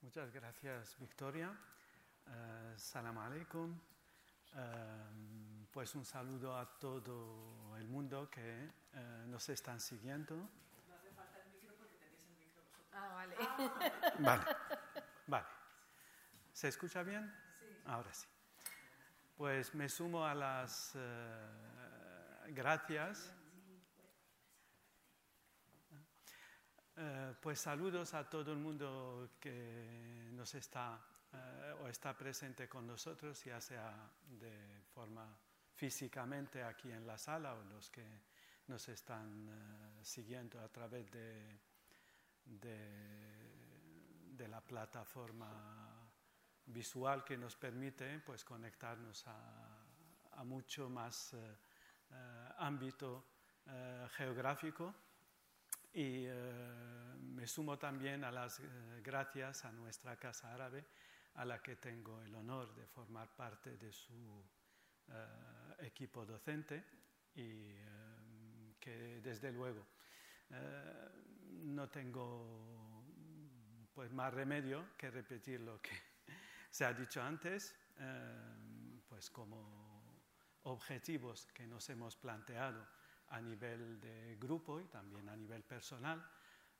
[0.00, 1.50] Muchas gracias, Victoria.
[2.26, 3.80] Uh, salam alaikum.
[4.56, 10.36] Eh, pues un saludo a todo el mundo que uh, nos están siguiendo.
[10.36, 12.86] No hace falta el micro porque tenéis el micro vosotros.
[12.92, 13.36] Ah, vale.
[14.20, 14.44] Vale,
[15.26, 15.46] vale.
[16.52, 17.34] ¿Se escucha bien?
[17.58, 17.66] Sí.
[17.86, 18.28] Ahora sí.
[19.36, 22.48] Pues me sumo a las uh,
[26.96, 27.36] gracias.
[27.40, 31.00] pues saludos a todo el mundo que nos está
[31.34, 35.36] eh, o está presente con nosotros, ya sea de forma
[35.74, 38.06] físicamente aquí en la sala o los que
[38.68, 41.58] nos están eh, siguiendo a través de,
[42.44, 46.08] de, la plataforma
[46.66, 51.56] visual que nos permite pues, conectarnos a, mucho más eh,
[52.58, 53.24] ámbito
[54.16, 54.94] geográfico
[55.94, 56.26] y
[57.18, 58.60] me sumo también a las
[59.02, 60.84] gracias a nuestra Casa Árabe,
[61.34, 64.44] a la que tengo el honor de formar parte de su
[65.78, 66.84] equipo docente
[67.34, 67.74] y
[68.78, 69.86] que desde luego
[71.62, 72.74] no tengo
[73.94, 75.92] pues más remedio que repetir lo que
[76.70, 80.20] se ha dicho antes, eh, pues como
[80.64, 82.84] objetivos que nos hemos planteado
[83.28, 86.24] a nivel de grupo y también a nivel personal.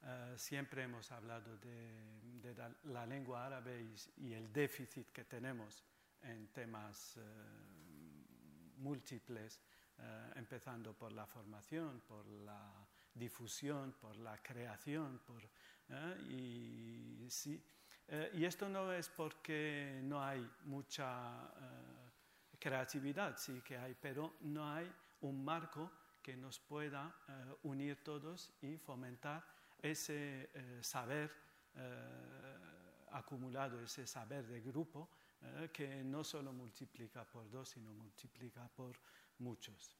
[0.03, 2.55] Eh, siempre hemos hablado de,
[2.85, 3.87] la, lengua árabe
[4.19, 5.83] y, el déficit que tenemos
[6.23, 7.21] en temas eh,
[8.77, 9.61] múltiples,
[10.35, 15.49] empezando por la formación, por la difusión, por la creación, por,
[16.29, 17.65] y, sí,
[18.33, 21.49] y esto no es porque no hay mucha
[22.59, 25.93] creatividad, sí que hay, pero no hay un marco
[26.25, 29.45] que nos pueda eh, unir todos y fomentar
[29.79, 31.31] ese eh, saber
[31.77, 35.09] eh, acumulado, ese saber de grupo
[35.75, 38.99] que no solo multiplica por dos, sino multiplica por
[39.41, 39.95] muchos.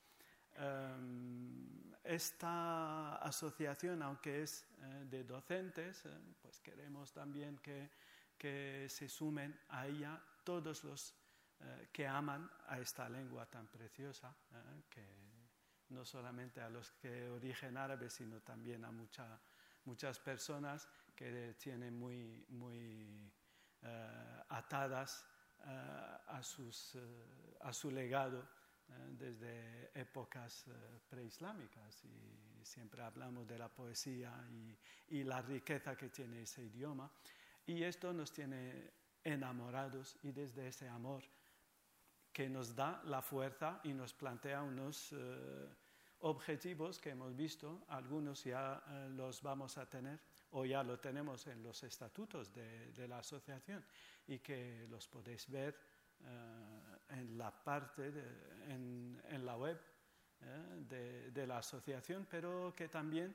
[0.57, 4.67] Em, esta asociación, aunque es
[5.05, 6.05] de docentes,
[6.41, 7.91] pues queremos también que,
[8.39, 11.15] que se sumen a ella todos los
[11.93, 14.35] que aman a esta lengua tan preciosa,
[14.89, 15.34] que
[15.95, 18.93] no solamente a los que origen árabe, sino también a
[19.85, 23.33] muchas personas que tienen muy, muy
[23.83, 25.25] eh, atadas
[25.67, 26.99] a, sus,
[27.61, 28.47] a, su legado
[29.09, 30.67] desde épocas
[31.09, 32.05] preislámicas.
[32.05, 34.77] Y siempre hablamos de la poesía y,
[35.17, 37.11] y la riqueza que tiene ese idioma.
[37.67, 38.93] Y esto nos tiene
[39.25, 41.25] enamorados y desde ese amor
[42.33, 45.69] que nos da la fuerza y nos plantea unos eh,
[46.25, 50.19] objetivos que hemos visto, algunos ya eh, los vamos a tener
[50.53, 53.85] o ya lo tenemos en los estatutos de, la asociación
[54.27, 55.77] y que los podéis ver
[56.21, 58.11] eh, en la parte,
[58.69, 59.79] en, la web
[60.89, 63.35] de, de, la asociación, pero que también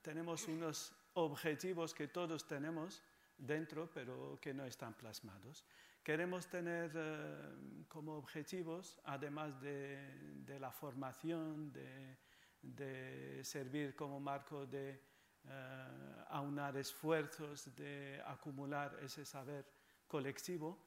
[0.00, 3.02] tenemos unos objetivos que todos tenemos
[3.36, 5.64] dentro, pero que no están plasmados.
[6.04, 15.00] Queremos tener eh, como objetivos, además de, la formación, de, servir como marco de
[15.44, 19.64] eh, aunar esfuerzos, de acumular ese saber
[20.06, 20.78] colectivo,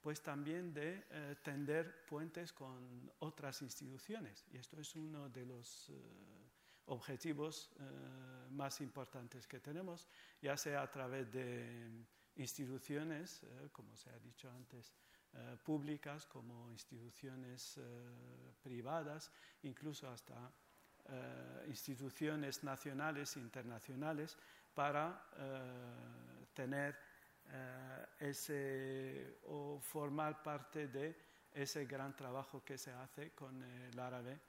[0.00, 4.44] pues también de eh, tender puentes con otras instituciones.
[4.50, 5.92] Y esto es uno de los
[6.86, 7.70] objetivos
[8.50, 10.08] más importantes que tenemos,
[10.42, 12.04] ya sea a través de
[12.36, 14.92] instituciones, eh, como se ha dicho antes,
[15.32, 19.30] eh, públicas, como instituciones eh, privadas,
[19.62, 20.52] incluso hasta
[21.66, 24.38] instituciones nacionales e internacionales,
[24.72, 25.20] para
[26.54, 26.96] tener
[28.18, 31.14] ese o formar parte de
[31.52, 34.40] ese gran trabajo que se hace con el árabe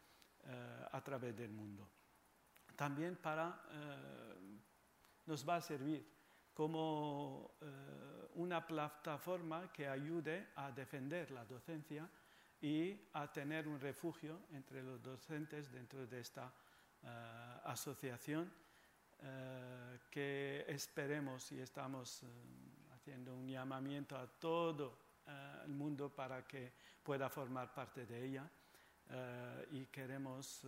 [0.93, 1.89] a través del mundo.
[2.77, 3.67] También para
[5.25, 6.14] nos va a servir
[6.55, 7.65] como eh,
[8.35, 12.09] una plataforma que ayude a defender la docencia
[12.61, 16.49] y a tener un refugio entre los docentes dentro de esta
[17.03, 17.07] eh,
[17.65, 18.49] asociación
[19.21, 22.23] eh, que esperemos y estamos
[22.95, 25.03] haciendo un llamamiento a todo
[25.65, 26.71] el mundo para que
[27.03, 28.49] pueda formar parte de ella
[29.71, 30.67] y queremos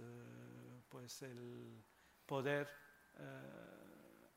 [0.90, 1.84] pues el
[2.26, 2.68] poder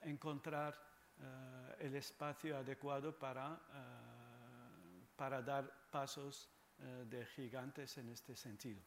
[0.03, 0.90] encontrar
[1.21, 8.83] eh, el espacio adecuado para, eh, para dar pasos eh, de gigantes en este sentido.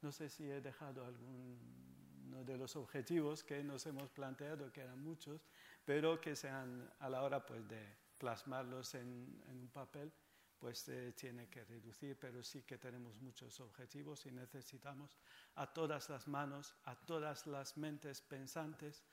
[0.00, 4.98] no sé si he dejado alguno de los objetivos que nos hemos planteado, que eran
[5.02, 5.46] muchos,
[5.84, 10.12] pero que sean a la hora pues, de plasmarlos en, un papel,
[10.58, 15.18] pues se tiene que reducir, pero sí que tenemos muchos objetivos y necesitamos
[15.56, 19.04] a todas las manos, a todas las mentes pensantes,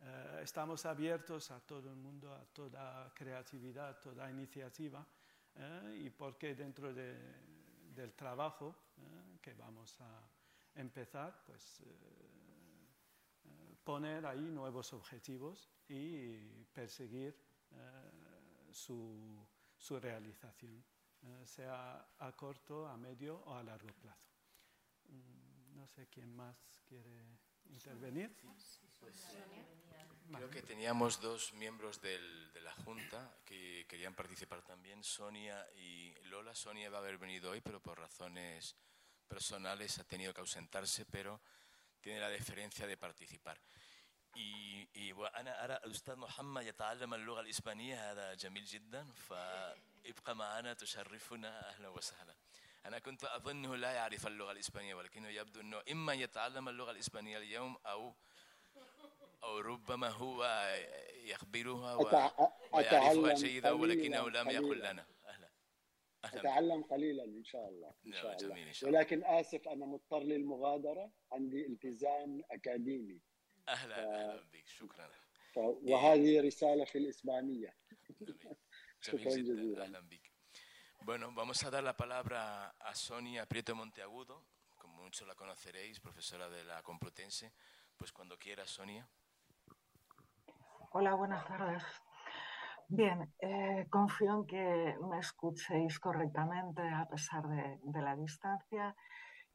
[0.00, 5.04] eh, estamos abiertos a todo el mundo, a toda creatividad, a toda iniciativa,
[5.54, 10.28] eh, y porque dentro del trabajo eh, que vamos a
[10.74, 11.82] empezar, pues
[13.82, 17.34] poner ahí nuevos objetivos y perseguir
[18.70, 19.44] su,
[19.76, 20.84] su, realización,
[21.44, 24.28] sea a corto, a medio o a largo plazo.
[25.08, 28.35] Mm, no sé quién más quiere intervenir.
[28.99, 29.19] Pues,
[30.35, 36.13] creo que teníamos dos miembros del, de la Junta que querían participar también, Sonia y
[36.23, 36.55] Lola.
[36.55, 38.75] Sonia va a haber venido hoy, pero por razones
[39.27, 41.41] personales ha tenido que ausentarse, pero
[42.01, 43.59] tiene la deferencia de participar.
[44.35, 51.69] Y, y وأنا أرى الأستاذ محمد يتعلم اللغة الإسبانية هذا جميل جدا فابقى معنا تشرفنا
[51.69, 52.35] أهلا وسهلا
[52.88, 57.76] أنا كنت أظنه لا يعرف اللغة الإسبانية ولكنه يبدو أنه إما يتعلم اللغة الإسبانية اليوم
[57.86, 58.14] أو
[59.42, 60.44] أو ربما هو
[61.24, 64.78] يخبرها ويعرفها جيدا ولكنه لم يقل.
[64.78, 65.06] لنا.
[66.24, 66.40] أهلا.
[66.40, 68.48] أتعلم قليلا إن شاء الله إن نعم، شاء الله.
[68.48, 68.98] جميل إن شاء الله.
[68.98, 73.20] ولكن آسف أنا مضطر للمغادرة عندي التزام أكاديمي.
[73.68, 75.10] أهلا أهلا بك شكرا.
[75.52, 75.58] ف...
[75.58, 77.76] وهذه رسالة في الإسبانية.
[78.20, 78.38] جميل.
[79.00, 79.54] شكراً جدا.
[79.54, 79.84] جزيلاً.
[79.84, 80.27] أهلا بك.
[81.00, 84.44] Bueno, vamos a dar la palabra a Sonia Prieto Monteagudo,
[84.76, 87.52] como muchos la conoceréis, profesora de la Complutense.
[87.96, 89.08] Pues cuando quiera, Sonia.
[90.92, 91.82] Hola, buenas tardes.
[92.88, 98.94] Bien, eh, confío en que me escuchéis correctamente a pesar de, de la distancia.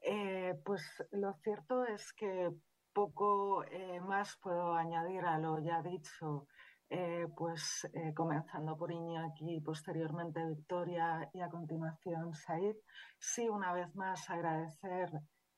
[0.01, 0.81] Eh, pues
[1.11, 2.51] lo cierto es que
[2.93, 6.47] poco eh, más puedo añadir a lo ya dicho,
[6.95, 12.75] eh, pues eh, comenzando por Iñaki, posteriormente Victoria y a continuación Said.
[13.17, 15.09] Sí, una vez más agradecer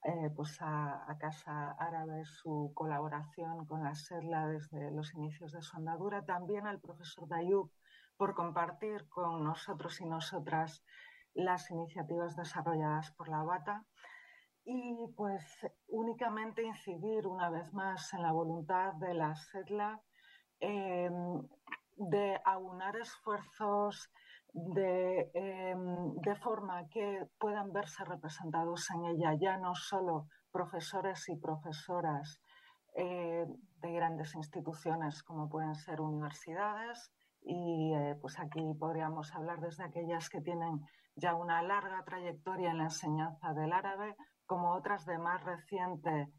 [0.06, 5.76] eh, pues a, Casa Árabe su colaboración con la SEDLA desde los inicios de su
[5.76, 7.70] andadura, también al profesor Dayub
[8.16, 10.86] por compartir con nosotros y nosotras
[11.34, 13.86] las iniciativas desarrolladas por la BATA
[14.64, 15.44] y pues
[15.88, 20.02] únicamente incidir una vez más en la voluntad de la SEDLA
[20.60, 21.10] eh,
[21.98, 24.10] de aunar esfuerzos
[24.54, 31.36] de, eh, de forma que puedan verse representados en ella ya no solo profesores y
[31.36, 32.42] profesoras
[32.96, 33.46] eh,
[33.82, 40.30] de grandes instituciones como pueden ser universidades y eh, pues aquí podríamos hablar desde aquellas
[40.30, 40.80] que tienen
[41.16, 46.30] ya una larga trayectoria en la enseñanza del árabe como otras de más reciente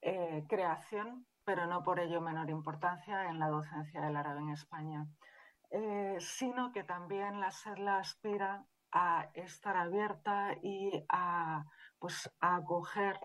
[0.00, 5.06] eh, creación, pero no por ello menor importancia en la docencia del árabe en España.
[5.70, 11.64] Eh, sino que también la SEDLA aspira a estar abierta y a,
[11.98, 13.18] pues, a acoger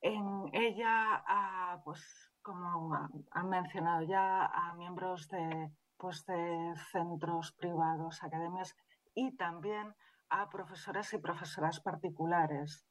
[0.00, 2.02] en ella, a, pues,
[2.42, 8.74] como ha- han mencionado ya, a miembros de, pues, de centros privados, academias
[9.14, 9.94] y también
[10.30, 12.86] a profesores y profesoras particulares.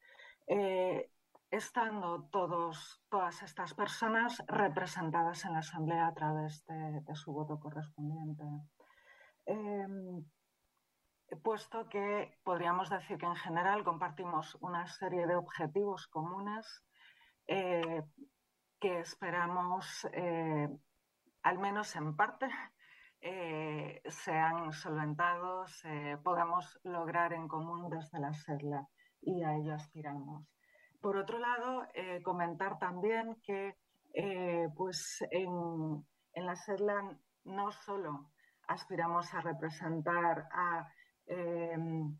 [0.46, 1.10] Eh,
[1.50, 8.44] estando todas estas personas representadas en la Asamblea a través de, su voto correspondiente.
[9.46, 9.86] Eh,
[11.36, 16.84] puesto que podríamos decir que en general compartimos una serie de objetivos comunes
[17.46, 18.02] eh,
[18.80, 20.68] que esperamos, eh,
[21.42, 22.48] al menos en parte,
[23.20, 25.82] eh, sean solventados,
[26.22, 28.88] podamos lograr en común desde la SEDLA
[29.20, 30.46] y a ello aspiramos.
[31.00, 33.74] Por otro lado, eh, comentar también que
[34.12, 38.30] eh, pues en, en la SEDLA no solo
[38.68, 40.86] aspiramos a representar a
[41.26, 41.76] eh,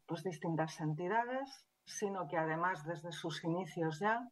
[0.06, 4.26] pues distintas entidades, sino que además desde sus inicios ya,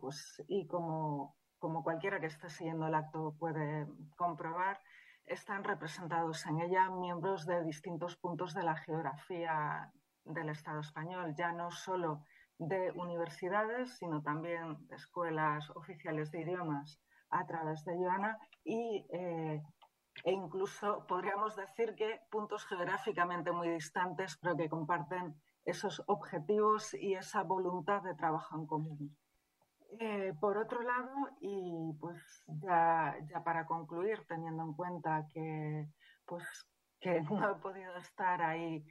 [0.00, 4.78] pues, y como, como cualquiera que esté siguiendo el acto puede comprobar,
[5.24, 9.90] están representados en ella miembros de distintos puntos de la geografía
[10.24, 12.24] del Estado español, ya no solo
[12.58, 17.00] de universidades, sino también de escuelas oficiales de idiomas
[17.30, 19.62] a través de Joana y eh,
[20.22, 25.34] e incluso podríamos decir que puntos geográficamente muy distantes, pero que comparten
[25.64, 29.16] esos objetivos y esa voluntad de trabajo en común.
[29.98, 35.88] Eh, por otro lado, y pues ya, para concluir, teniendo en cuenta que,
[36.26, 36.44] pues,
[37.00, 38.84] que no he podido estar ahí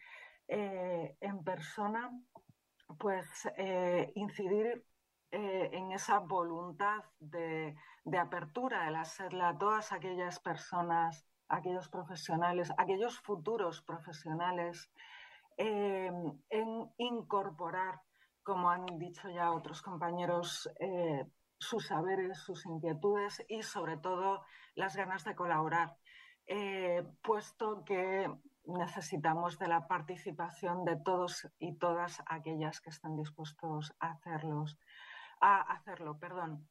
[0.47, 2.11] eh, en persona,
[2.99, 3.27] pues
[3.57, 4.85] eh, incidir
[5.31, 7.75] en esa voluntad de,
[8.05, 14.91] de, apertura de la SEDLA a todas aquellas personas, aquellos profesionales, aquellos futuros profesionales,
[15.57, 16.11] eh,
[16.49, 18.01] en incorporar,
[18.41, 21.25] como han dicho ya otros compañeros, eh,
[21.59, 24.41] sus saberes, sus inquietudes y sobre todo
[24.75, 25.95] las ganas de colaborar,
[26.47, 28.29] eh, puesto que
[28.65, 34.77] necesitamos de la participación de todos y todas aquellas que estén dispuestos a hacerlos
[35.43, 36.69] a hacerlo, perdón.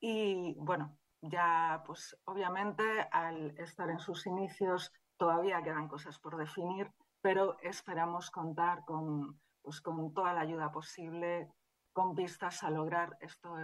[0.00, 6.92] Y bueno, ya pues obviamente al estar en sus inicios todavía quedan cosas por definir,
[7.20, 11.48] pero esperamos contar con, pues, con toda la ayuda posible
[11.92, 13.54] con vistas a lograr esto,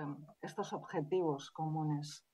[0.40, 2.24] estos objetivos comunes.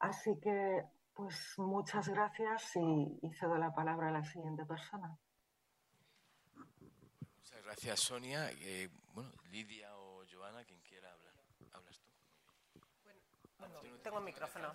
[0.00, 0.84] Así que
[1.14, 5.16] pues muchas gracias y, y cedo la palabra a la siguiente persona.
[7.36, 8.50] Muchas gracias, Sonia.
[8.52, 11.34] Eh, bueno, Lidia o Joana, quien quiera hablar.
[11.72, 12.10] hablas tú.
[13.58, 14.74] Bueno, tengo un micrófono.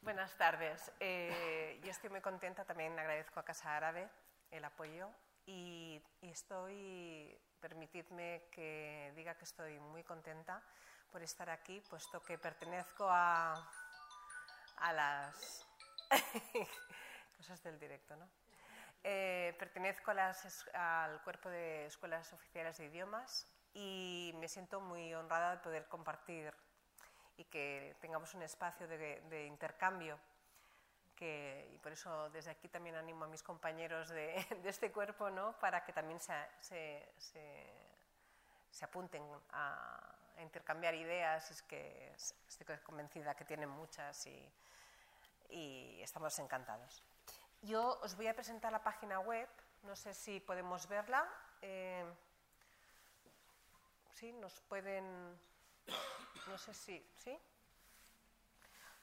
[0.00, 0.90] Buenas tardes.
[1.00, 4.08] Eh, yo estoy muy contenta, también agradezco a Casa Árabe
[4.50, 5.10] el apoyo
[5.44, 10.62] y, y estoy, permitidme que diga que estoy muy contenta
[11.12, 13.54] por estar aquí, puesto que pertenezco a,
[14.80, 15.66] a las
[17.36, 18.28] cosas del directo, ¿no?
[19.04, 25.14] Eh, pertenezco a las al cuerpo de escuelas oficiales de idiomas y me siento muy
[25.14, 26.52] honrada de poder compartir
[27.36, 30.18] y que tengamos un espacio de, de intercambio.
[31.14, 35.30] Que, y por eso desde aquí también animo a mis compañeros de, de este cuerpo
[35.30, 35.52] ¿no?
[35.60, 37.88] para que también se, se, se-
[38.70, 41.50] se apunten a, intercambiar ideas.
[41.50, 42.12] Es que
[42.48, 44.52] estoy convencida que tienen muchas y,
[45.50, 47.02] y estamos encantados.
[47.62, 49.48] Yo os voy a presentar la página web,
[49.82, 51.26] no sé si podemos verla.
[51.62, 52.04] Eh,
[54.14, 55.38] sí, nos pueden.
[56.46, 57.04] No sé si.
[57.16, 57.38] ¿Sí?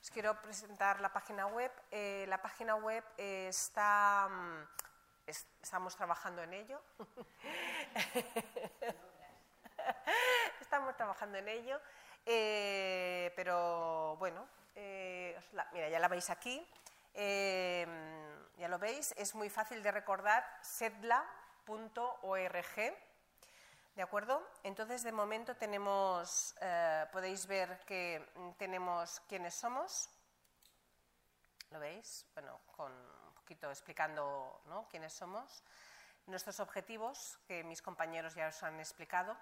[0.02, 1.72] Os quiero presentar la página web.
[1.92, 4.28] Eh, la página web está.
[4.30, 4.68] mm,
[5.28, 6.82] es- estamos trabajando en ello.
[10.76, 11.80] Estamos trabajando en ello,
[12.26, 14.46] eh, pero bueno,
[14.76, 15.40] eh,
[15.72, 16.68] mira, ya la veis aquí.
[17.14, 17.88] Eh,
[18.58, 21.16] ya lo veis, es muy fácil de recordar, sedla.org.
[23.96, 24.46] ¿De acuerdo?
[24.64, 26.54] Entonces, de momento tenemos,
[27.14, 30.10] podéis ver que tenemos quiénes somos.
[31.72, 32.26] ¿Lo veis?
[32.34, 34.90] Bueno, con un poquito explicando ¿no?
[34.90, 35.64] quiénes somos.
[36.26, 39.38] Nuestros objetivos, que mis compañeros ya os han explicado.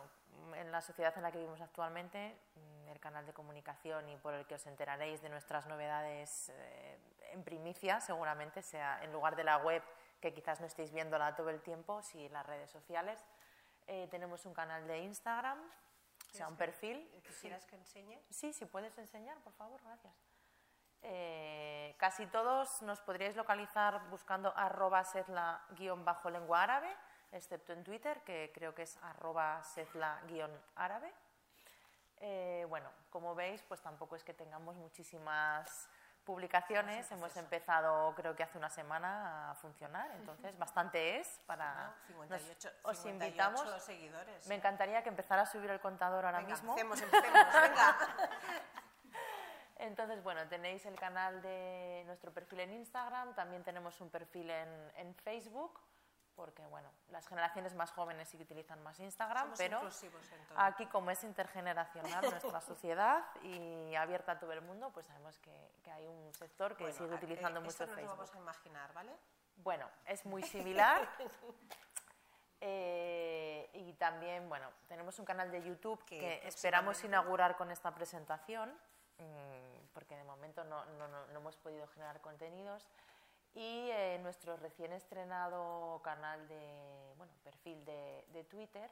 [0.55, 4.33] en la sociedad en la que vivimos actualmente, mm, el canal de comunicación y por
[4.33, 6.97] el que os enteraréis de nuestras novedades eh,
[7.31, 9.83] en primicia, seguramente sea en lugar de la web,
[10.21, 13.19] que quizás no estéis viéndola todo el tiempo, sí las redes sociales.
[13.87, 15.59] Eh, tenemos un canal de Instagram,
[16.33, 17.07] o sea, un perfil.
[17.23, 18.19] ¿Quisieras que enseñe?
[18.31, 20.15] Sí, si puedes enseñar, por favor, gracias.
[21.03, 26.95] Eh, casi todos nos podríais localizar buscando arroba setla-lengua árabe,
[27.31, 31.13] excepto en Twitter, que creo que es arroba setla-árabe.
[32.17, 35.87] Eh, bueno, como veis, pues tampoco es que tengamos muchísimas
[36.25, 37.11] publicaciones.
[37.11, 41.87] Hemos empezado, creo que hace una semana, a funcionar, entonces bastante es para...
[41.87, 43.83] Ah, 58, nos- os 58 invitamos.
[43.83, 44.47] seguidores.
[44.47, 46.71] Me encantaría que empezara a subir el contador ahora Venga, mismo.
[46.77, 47.97] empecemos, empecemos, venga.
[49.77, 54.91] Entonces, bueno, tenéis el canal de nuestro perfil en Instagram, también tenemos un perfil en,
[54.95, 55.77] en Facebook,
[56.35, 59.81] porque, bueno, las generaciones más jóvenes sí que utilizan más Instagram, Somos pero
[60.57, 65.71] aquí, como es intergeneracional nuestra sociedad y abierta a todo el mundo, pues sabemos que,
[65.83, 68.17] que hay un sector que Bueno, sigue eh, utilizando esto mucho lo Facebook.
[68.17, 69.11] vamos a imaginar, ¿vale?
[69.57, 71.07] Bueno, es muy similar.
[72.65, 77.93] Eh, y también, bueno, tenemos un canal de YouTube Que que, esperamos inaugurar con esta
[77.93, 78.69] presentación,
[79.17, 82.87] mm, porque de momento no, no- no- no hemos podido generar contenidos.
[83.55, 88.89] Y eh, nuestro recién estrenado canal de, bueno, perfil de, de Twitter,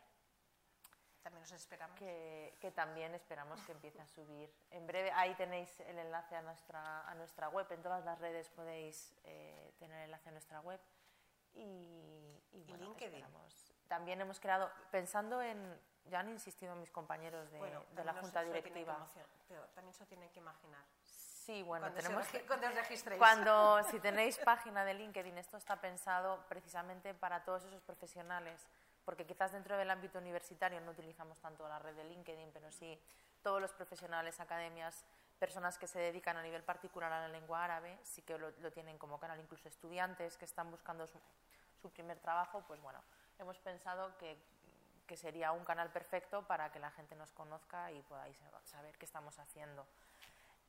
[1.23, 1.97] También nos esperamos.
[1.97, 4.53] que, que también esperamos que empiece a subir.
[4.69, 7.65] En breve, ahí tenéis el enlace a nuestra, a nuestra web.
[7.71, 10.79] En todas las redes podéis eh, tener el enlace a nuestra web.
[11.53, 13.15] Y, y bueno, LinkedIn.
[13.15, 13.73] esperamos.
[13.87, 18.41] También hemos creado, pensando en, ya han insistido mis compañeros de, Bueno, de la Junta
[18.43, 19.05] Directiva.
[19.47, 20.85] pero también se lo tienen que imaginar.
[21.51, 22.41] Sí, bueno, Cuando tenemos que...
[22.43, 23.19] cuando os registréis.
[23.19, 28.65] Cuando, si tenéis página de LinkedIn, esto está pensado precisamente para todos esos profesionales,
[29.03, 32.97] porque quizás dentro del ámbito universitario no utilizamos tanto la red de LinkedIn, pero sí
[33.43, 35.03] todos los profesionales, academias,
[35.39, 38.71] personas que se dedican a nivel particular a la lengua árabe, sí que lo, lo
[38.71, 41.19] tienen como canal, incluso estudiantes que están buscando su,
[41.81, 43.03] su primer trabajo, pues bueno,
[43.39, 44.37] hemos pensado que,
[45.05, 49.03] que sería un canal perfecto para que la gente nos conozca y podáis saber qué
[49.03, 49.85] estamos haciendo.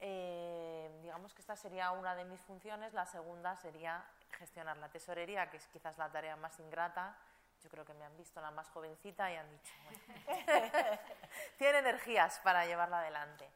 [0.04, 2.92] Eh, digamos que esta sería una de mis funciones.
[2.92, 7.16] La segunda sería gestionar la tesorería, que es quizás la tarea más ingrata.
[7.62, 10.18] Yo creo que me han visto la más jovencita y han dicho, bueno,
[11.58, 13.48] tiene energías para llevarla adelante.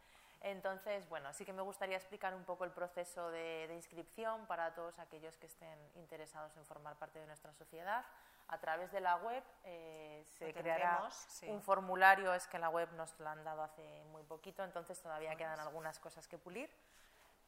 [0.43, 4.97] Entonces, bueno, sí que me gustaría explicar un poco el proceso de, inscripción para todos
[5.01, 8.05] aquellos que estén interesados en formar parte de nuestra sociedad.
[8.47, 11.49] A través de la web eh, se Lo creará sí.
[11.49, 15.35] un formulario, es que la web nos la han dado hace muy poquito, entonces todavía
[15.37, 16.71] quedan algunas cosas que pulir.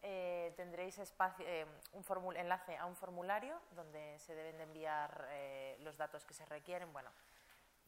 [0.01, 5.77] Eh, tendréis espacio, eh, un enlace a un formulario donde se deben de enviar eh,
[5.81, 6.93] los datos que se requieren.
[6.93, 7.11] Bueno,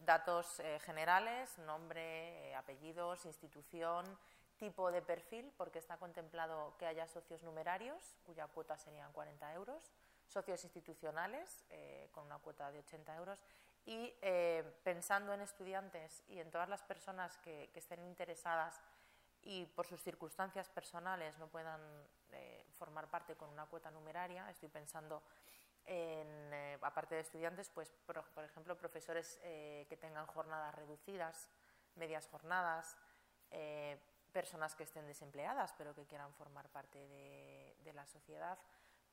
[0.00, 4.04] datos eh, generales, nombre, eh, apellidos, institución,
[4.56, 9.92] tipo de perfil, porque está contemplado que haya socios numerarios, cuya cuota serían 40 euros,
[10.26, 13.38] socios institucionales, eh, con una cuota de 80 euros,
[13.86, 18.80] y eh, pensando en estudiantes y en todas las personas que, estén interesadas
[19.42, 21.80] y por sus circunstancias personales no puedan
[22.32, 25.22] eh, formar parte con una cuota numeraria, estoy pensando
[25.86, 31.48] en, eh, aparte de estudiantes, pues por, ejemplo, profesores eh, que tengan jornadas reducidas,
[31.96, 32.96] medias jornadas,
[34.32, 38.56] personas que estén desempleadas pero que quieran formar parte de la sociedad,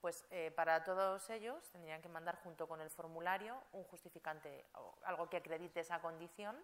[0.02, 4.96] pues eh, para todos ellos tendrían que mandar junto con el formulario un justificante o
[5.04, 6.58] algo que acredite esa condición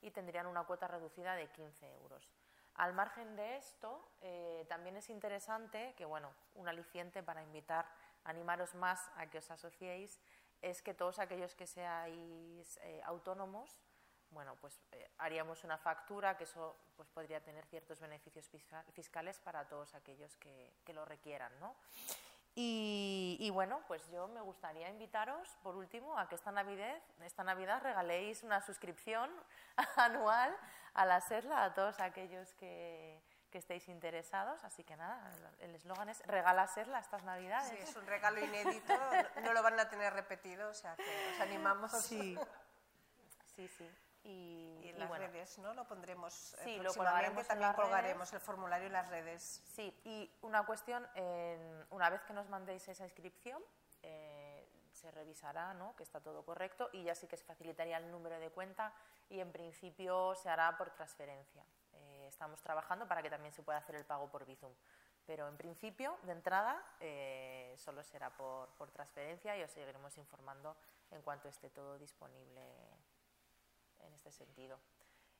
[0.00, 2.28] y tendrían una cuota reducida de 15 euros.
[2.74, 7.86] Al margen de esto, eh, también es interesante que, bueno, un aliciente para invitar,
[8.24, 10.20] animaros más a que os asociéis,
[10.62, 13.78] es que todos aquellos que seáis eh, autónomos,
[14.30, 14.80] bueno, pues
[15.18, 20.36] haríamos una factura que eso pues, podría tener ciertos beneficios fisca- fiscales para todos aquellos
[20.38, 21.76] que, que lo requieran, ¿no?
[22.54, 27.44] Y, y bueno, pues yo me gustaría invitaros, por último, a que esta Navidad, esta
[27.44, 29.30] Navidad regaléis una suscripción
[29.96, 30.54] anual
[30.94, 34.64] a la SERLA a todos aquellos que, que estéis interesados.
[34.64, 37.68] Así que nada, el eslogan es regala SERLA estas Navidades.
[37.68, 38.94] Sí, es un regalo inédito,
[39.42, 41.92] no lo van a tener repetido, o sea que os animamos.
[41.92, 42.36] Sí,
[43.56, 43.88] sí, sí.
[44.24, 45.26] Y, Y en y las bueno.
[45.26, 45.74] redes, ¿no?
[45.74, 48.32] Lo pondremos eh, Sí, lo próximamente, colgaremos en también colgaremos redes.
[48.34, 49.42] el formulario en las redes.
[49.74, 51.06] Sí, y una cuestión,
[51.90, 53.62] una vez que nos mandéis esa inscripción,
[54.02, 55.96] eh, se revisará ¿no?
[55.96, 58.92] que está todo correcto y ya sí que se facilitaría el número de cuenta
[59.28, 61.64] y en principio se hará por transferencia.
[61.94, 64.72] Eh, estamos trabajando para que también se pueda hacer el pago por Bizum.
[65.24, 70.76] Pero en principio, de entrada, eh, solo será por, por transferencia y os seguiremos informando
[71.10, 72.62] en cuanto esté todo disponible
[74.02, 74.78] en este sentido.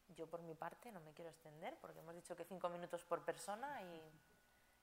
[0.09, 3.25] Yo por mi parte no me quiero extender porque hemos dicho que cinco minutos por
[3.25, 4.13] persona y,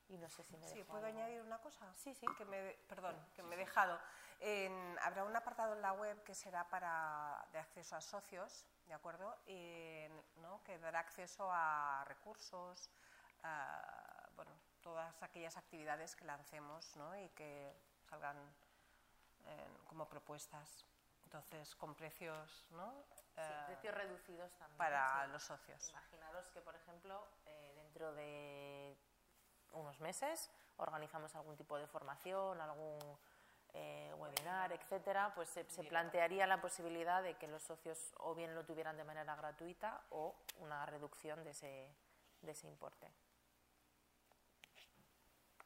[0.09, 1.19] y no sé si me Sí, ¿puedo algo.
[1.19, 1.93] añadir una cosa?
[1.95, 2.25] Sí, sí.
[2.38, 3.99] Que me, perdón, que me he dejado.
[4.39, 8.93] En- habrá un apartado en la web que será para de acceso a socios, ¿de
[8.93, 9.38] acuerdo?
[9.45, 10.07] Y,
[10.38, 10.63] ¿no?
[10.63, 12.89] Que dará acceso a recursos,
[13.43, 14.51] a, bueno,
[14.82, 17.15] todas aquellas actividades que lancemos, ¿no?
[17.17, 17.71] Y que
[18.09, 18.38] salgan
[19.45, 20.86] eh, como propuestas.
[21.25, 23.03] Entonces, con precios, ¿no?
[23.36, 24.77] Sí, Eh, precios reducidos también.
[24.77, 25.32] para sí.
[25.32, 25.89] los socios.
[25.89, 28.97] Imaginaros que, por ejemplo, eh, dentro de
[29.71, 32.99] unos meses organizamos algún tipo de formación, algún
[33.73, 38.55] eh, webinar, etcétera, pues se, se plantearía la posibilidad de que los socios o bien
[38.55, 41.95] lo tuvieran de manera gratuita o una reducción de ese,
[42.41, 43.11] de ese importe.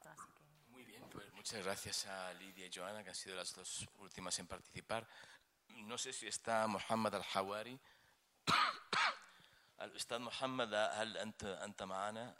[0.05, 3.55] Así que Muy bien, pues muchas gracias a Lidia y Joana, que han sido las
[3.55, 5.07] dos últimas en participar
[5.72, 7.78] No sé si está Mohamed Al-Hawari.
[9.80, 12.36] الأستاذ محمد هل أنت أنت معنا؟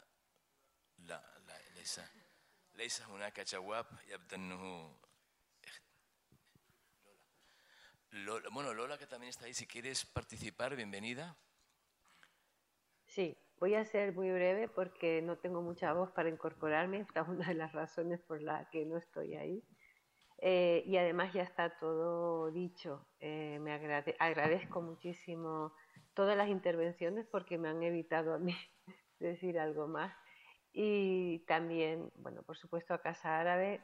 [0.97, 2.01] لا لا ليس
[2.73, 4.95] ليس هناك جواب يبدو أنه
[8.11, 8.49] Lola.
[8.49, 11.37] Bueno, Lola, que también está ahí, si quieres participar, bienvenida.
[13.05, 17.01] Sí, voy a ser muy breve porque no tengo mucha voz para incorporarme.
[17.01, 19.63] Esta es una de las razones por las que no estoy ahí.
[20.38, 23.06] Eh, y además ya está todo dicho.
[23.20, 25.72] Eh, me agrade- agradezco muchísimo
[26.14, 28.54] todas las intervenciones porque me han evitado a mí
[29.18, 30.14] decir algo más.
[30.72, 33.80] Y también, bueno, por supuesto a Casa Árabe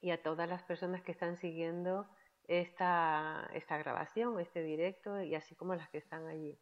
[0.00, 2.08] y a todas las personas que están siguiendo
[2.44, 6.58] esta, esta grabación, este directo y así como las que están allí.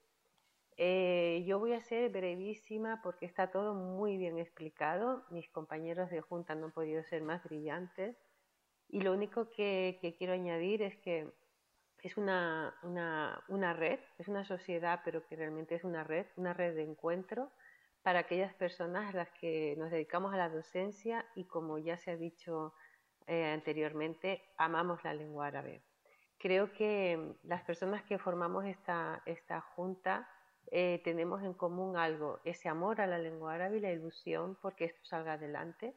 [0.77, 5.25] Eh, yo voy a ser brevísima porque está todo muy bien explicado.
[5.31, 8.17] Mis compañeros de junta no han podido ser más brillantes.
[8.93, 11.33] Y lo único que, que quiero añadir es que
[12.03, 16.53] es una, una, una, red, es una sociedad, pero que realmente es una red, una
[16.55, 17.51] red de encuentro
[18.03, 22.13] para aquellas personas a las que nos dedicamos a la docencia y como ya se
[22.13, 22.75] ha dicho
[23.27, 25.83] eh, anteriormente, amamos la lengua árabe.
[26.39, 30.29] Creo que las personas que formamos esta, esta junta
[30.71, 34.87] eh, tenemos en común algo, ese amor a la lengua árabe y la ilusión porque
[34.87, 35.95] esto salga adelante.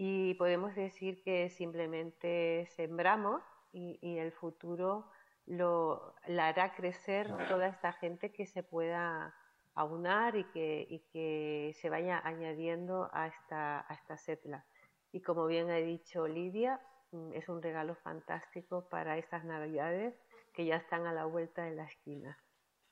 [0.00, 3.42] Y podemos decir que simplemente sembramos
[3.72, 5.10] y, y el futuro
[5.44, 9.34] lo, la hará crecer toda esta gente que se pueda
[9.74, 14.64] aunar y que, y que se vaya añadiendo a esta, a esta setla.
[15.10, 16.80] Y como bien ha dicho Lidia,
[17.12, 20.14] mm, es un regalo fantástico para estas navidades
[20.52, 22.38] que ya están a la vuelta de la esquina.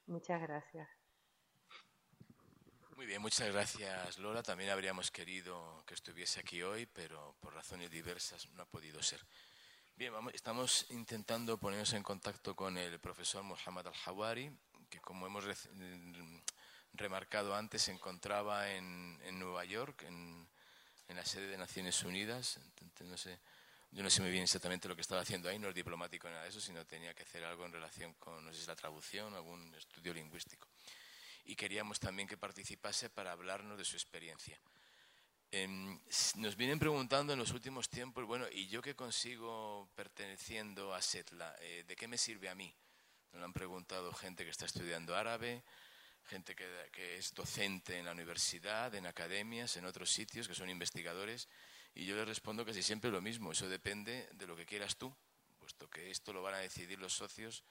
[0.06, 0.95] Muchas gracias.
[2.96, 4.42] Muy bien, muchas gracias Lola.
[4.42, 9.20] También habríamos querido que estuviese aquí hoy, pero por razones diversas no ha podido ser.
[9.96, 14.50] Bien, vamos, estamos intentando ponernos en contacto con el profesor Muhammad Al-Hawari,
[14.88, 15.44] que como hemos
[16.94, 20.48] remarcado antes se encontraba en, en Nueva York, en,
[21.08, 22.58] en, la sede de Naciones Unidas.
[22.80, 23.38] Entonces, no sé,
[23.90, 26.44] yo no sé muy bien exactamente lo que estaba haciendo ahí, no es diplomático nada
[26.44, 29.34] de eso, sino tenía que hacer algo en relación con, no sé si la traducción,
[29.34, 30.66] algún estudio lingüístico.
[31.46, 34.60] Y queríamos también que participase para hablarnos de su experiencia.
[35.52, 35.68] Eh,
[36.36, 41.54] nos vienen preguntando en los últimos tiempos, bueno, ¿y yo qué consigo perteneciendo a Setla?
[41.60, 42.74] Eh, ¿De qué me sirve a mí?
[43.32, 45.62] Nos han preguntado gente que está estudiando árabe,
[46.24, 50.68] gente que, que, es docente en la universidad, en academias, en otros sitios, que son
[50.68, 51.48] investigadores,
[51.94, 54.96] y yo les respondo que si siempre lo mismo, eso depende de lo que quieras
[54.96, 55.14] tú,
[55.58, 57.62] puesto que esto lo van a decidir los socios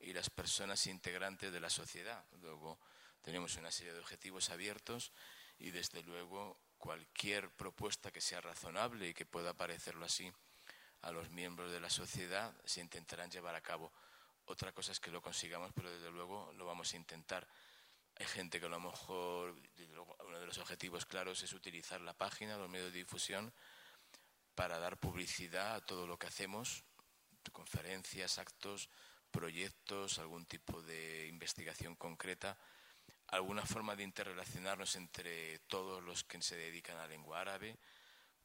[0.00, 2.24] y las personas integrantes de la sociedad.
[2.40, 2.80] Luego
[3.22, 5.12] tenemos una serie de objetivos abiertos
[5.58, 10.32] y desde luego cualquier propuesta que sea razonable y que pueda parecerlo así
[11.02, 13.92] a los miembros de la sociedad se intentarán llevar a cabo.
[14.46, 17.46] Otra cosa es que lo consigamos, pero desde luego lo vamos a intentar.
[18.16, 19.54] Hay gente que a lo mejor
[20.26, 23.52] uno de los objetivos claros es utilizar la página, los medios de difusión,
[24.54, 26.84] para dar publicidad a todo lo que hacemos,
[27.52, 28.90] conferencias, actos,
[29.30, 32.58] proyectos, algún tipo de investigación concreta
[33.30, 37.78] alguna forma de interrelacionarnos entre todos los que se dedican a la lengua árabe,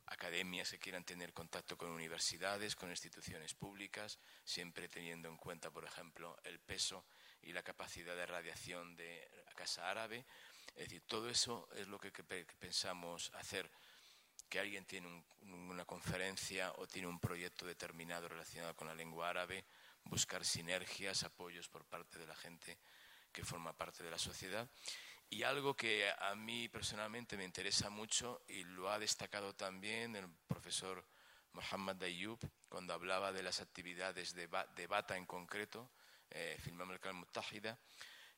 [0.07, 5.85] academias que quieran tener contacto con universidades, con instituciones públicas, siempre teniendo en cuenta, por
[5.85, 7.03] ejemplo, el peso
[7.41, 10.25] y la capacidad de radiación de la Casa Árabe.
[10.75, 12.11] Es decir, todo eso es lo que,
[12.59, 13.71] pensamos hacer.
[14.49, 19.65] Que alguien tiene una conferencia o tiene un proyecto determinado relacionado con la lengua árabe,
[20.03, 22.77] buscar sinergias, apoyos por parte de la gente
[23.35, 24.65] que forma parte de la sociedad.
[25.29, 30.29] Y algo que a mí personalmente me interesa mucho y lo ha destacado también el
[30.47, 31.05] profesor
[31.51, 34.47] Mohammad Ayoub cuando hablaba de las actividades de,
[34.87, 35.91] Bata en concreto,
[36.29, 37.77] eh, Filmamos el Mutahida,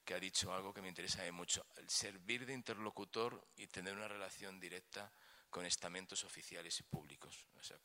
[0.03, 4.07] que ha dicho algo que me interesa mucho, el servir de interlocutor y tener una
[4.07, 5.11] relación directa
[5.51, 7.45] con estamentos oficiales y públicos.
[7.59, 7.77] O sea,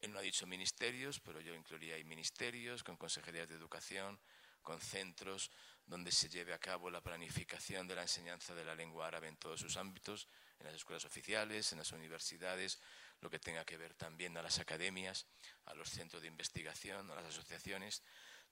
[0.00, 4.18] él no ha dicho ministerios, pero yo incluiría ahí ministerios, con consejerías de educación,
[4.62, 5.50] con centros
[5.86, 9.36] donde se lleve a cabo la planificación de la enseñanza de la lengua árabe en
[9.36, 10.28] todos sus ámbitos,
[10.58, 12.80] en las escuelas oficiales, en las universidades,
[13.20, 15.26] lo que tenga que ver también a las academias,
[15.66, 18.02] a los centros de investigación, a las asociaciones.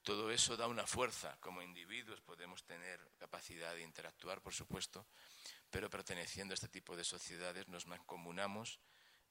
[0.03, 1.37] Todo eso da una fuerza.
[1.41, 5.07] Como individuos podemos tener capacidad de interactuar, por supuesto,
[5.71, 8.81] pero perteneciendo a este tipo de sociedades nos mancomunamos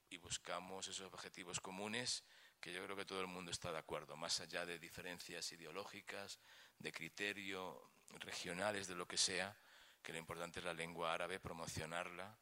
[0.10, 2.24] y buscamos esos objetivos comunes
[2.60, 6.39] que yo creo que todo el mundo está de acuerdo, más allá de diferencias ideológicas,
[6.80, 9.56] de criterio regionales, de lo que sea,
[10.02, 12.38] que lo importante es la lengua árabe, promocionarla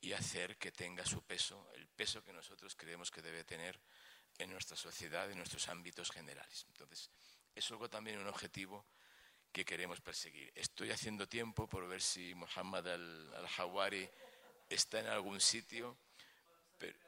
[0.00, 3.80] y hacer que tenga su peso, el peso que nosotros creemos que debe tener
[4.38, 6.64] en nuestra sociedad, en nuestros ámbitos generales.
[6.68, 7.10] Entonces,
[7.54, 8.86] es algo también un objetivo
[9.52, 10.52] que queremos perseguir.
[10.54, 14.08] Estoy haciendo tiempo por ver si Muhammad al-Hawari
[14.68, 15.96] está en algún sitio.
[16.76, 16.98] Pero,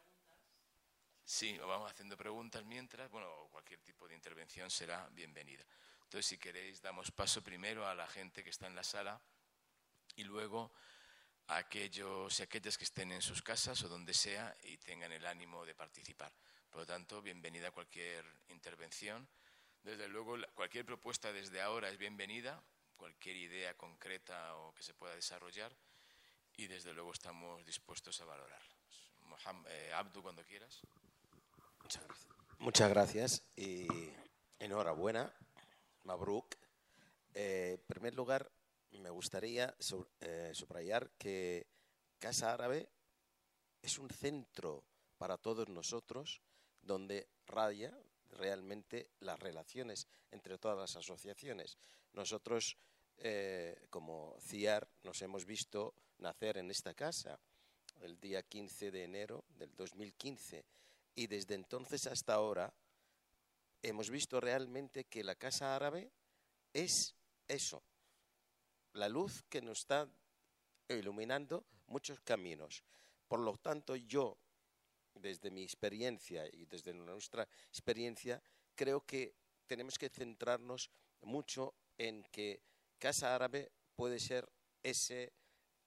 [1.24, 3.10] sí, vamos haciendo preguntas mientras.
[3.10, 5.64] Bueno, cualquier tipo de intervención será bienvenida.
[6.10, 9.20] Entonces, si queréis, damos paso primero a la gente que está en la sala
[10.16, 10.72] y luego
[11.46, 15.24] a aquellos y aquellas que estén en sus casas o donde sea y tengan el
[15.24, 16.32] ánimo de participar.
[16.68, 19.28] Por lo tanto, bienvenida a cualquier intervención.
[19.84, 22.60] Desde luego, cualquier propuesta desde ahora es bienvenida,
[22.96, 25.72] cualquier idea concreta o que se pueda desarrollar
[26.56, 28.62] y desde luego estamos dispuestos a valorar.
[29.68, 30.80] Eh, Abdu, cuando quieras.
[32.58, 33.44] Muchas gracias.
[33.54, 33.86] Y
[34.58, 35.32] enhorabuena
[36.04, 36.56] Mabruk.
[37.34, 38.50] Eh, en primer lugar,
[38.92, 39.74] me gustaría
[40.20, 41.66] eh, subrayar que
[42.18, 42.88] Casa Árabe
[43.82, 44.84] es un centro
[45.16, 46.40] para todos nosotros
[46.82, 47.96] donde raya
[48.30, 51.78] realmente las relaciones entre todas las asociaciones.
[52.12, 52.76] Nosotros,
[53.18, 57.38] eh, como CIAR, nos hemos visto nacer en esta casa
[58.00, 60.64] el día 15 de enero del 2015
[61.14, 62.72] y desde entonces hasta ahora
[63.82, 66.10] hemos visto realmente que la Casa Árabe
[66.72, 67.14] es
[67.48, 67.82] eso,
[68.92, 70.08] la luz que nos está
[70.88, 72.84] iluminando muchos caminos.
[73.28, 74.36] Por lo tanto, yo,
[75.14, 78.42] desde mi experiencia y desde nuestra experiencia,
[78.74, 79.34] creo que
[79.66, 80.90] tenemos que centrarnos
[81.22, 82.62] mucho en que
[82.98, 84.48] Casa Árabe puede ser
[84.82, 85.32] ese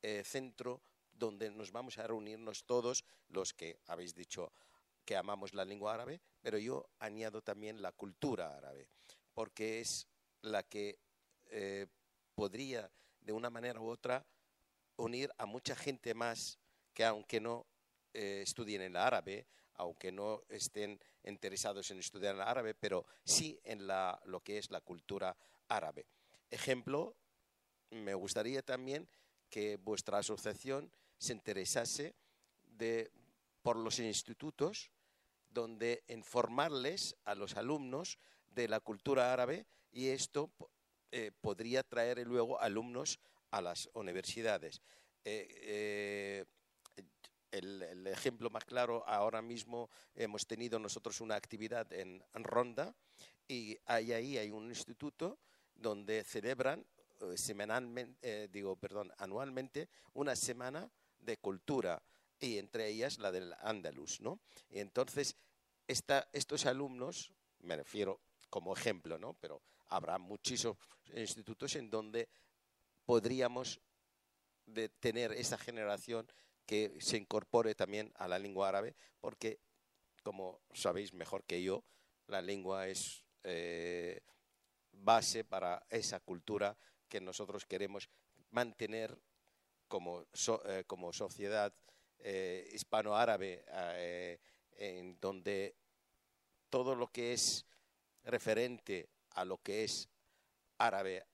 [0.01, 0.81] eh, centro
[1.11, 4.51] donde nos vamos a reunirnos todos los que habéis dicho
[5.05, 8.87] que amamos la lengua árabe, pero yo añado también la cultura árabe,
[9.33, 10.07] porque es
[10.41, 10.99] la que
[11.47, 11.87] eh,
[12.35, 12.91] podría,
[13.21, 14.25] de una manera u otra,
[14.97, 16.59] unir a mucha gente más
[16.93, 17.65] que aunque no
[18.13, 23.59] eh, estudien en la árabe, aunque no estén interesados en estudiar el árabe, pero sí
[23.63, 25.35] en lo que es la cultura
[25.67, 26.05] árabe.
[26.51, 27.15] Ejemplo,
[27.89, 29.07] me gustaría también
[29.49, 32.15] que vuestra asociación se interesase
[32.65, 33.11] de,
[33.63, 34.91] por los institutos
[35.49, 40.51] donde informarles a los alumnos de la cultura árabe y esto
[41.11, 43.19] eh, podría traer luego alumnos
[43.51, 44.81] a las universidades.
[45.23, 46.45] Eh, eh,
[47.51, 52.95] el, ejemplo más claro, ahora mismo hemos tenido nosotros una actividad en, Ronda
[53.47, 55.37] y ahí hay un instituto
[55.75, 56.83] donde celebran
[57.35, 60.89] semanalmente, digo, perdón, anualmente una semana
[61.19, 62.01] de cultura
[62.43, 64.39] y entre ellas la del Andalus, ¿no?
[64.69, 65.37] Entonces
[65.87, 69.33] estos alumnos, me refiero como ejemplo, ¿no?
[69.33, 70.77] Pero habrá muchísimos
[71.15, 72.29] institutos en donde
[73.05, 73.81] podríamos
[74.99, 76.27] tener esa generación
[76.65, 79.59] que se incorpore también a la lengua árabe, porque,
[80.23, 81.83] como sabéis mejor que yo,
[82.27, 84.21] la lengua es eh,
[84.91, 86.77] base para esa cultura
[87.09, 88.09] que nosotros queremos
[88.51, 89.19] mantener
[89.87, 90.25] como,
[90.65, 91.73] eh, como sociedad
[92.25, 94.39] eh, hispano-árabe, eh,
[94.77, 95.75] en donde
[96.69, 97.65] todo lo que es
[98.23, 100.09] referente a lo que es
[100.77, 101.25] árabe,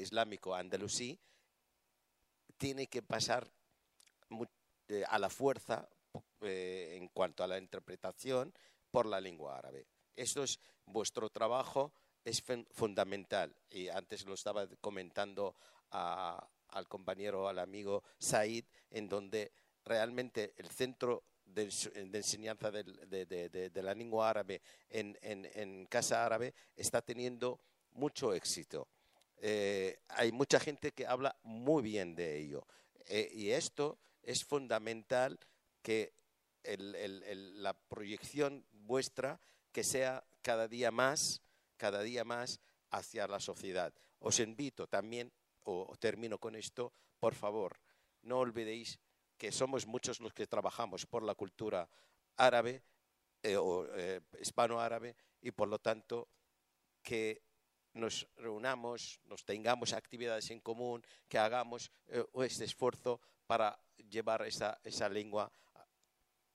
[0.00, 1.18] islámico, andalusí,
[2.56, 3.50] tiene que pasar
[5.08, 5.88] a la fuerza
[6.40, 8.54] en cuanto a la interpretación
[8.90, 9.88] por la lengua árabe.
[10.14, 11.92] Esto es vuestro trabajo,
[12.24, 13.54] es fundamental.
[13.68, 15.56] Y antes lo estaba comentando
[15.90, 19.52] al compañero, al amigo Said, en donde
[19.86, 21.70] realmente el centro de,
[22.12, 24.60] enseñanza de, la lengua árabe
[24.90, 27.60] en, Casa Árabe está teniendo
[27.92, 28.88] mucho éxito.
[29.38, 32.66] Eh, hay mucha gente que habla muy bien de ello.
[33.06, 35.38] Eh, y esto es fundamental
[35.82, 36.12] que
[36.64, 39.40] la proyección vuestra
[39.72, 41.42] que sea cada día más,
[41.76, 42.60] cada día más
[42.90, 43.94] hacia la sociedad.
[44.18, 45.32] Os invito también
[45.62, 47.78] o termino con esto, por favor,
[48.22, 48.98] no olvidéis
[49.36, 51.88] que somos muchos los que trabajamos por la cultura
[52.36, 52.82] árabe
[53.42, 56.28] eh, o eh, hispano-árabe y por lo tanto
[57.02, 57.42] que
[57.92, 64.78] nos reunamos, nos tengamos actividades en común, que hagamos eh, este esfuerzo para llevar esa,
[64.84, 65.50] esa lengua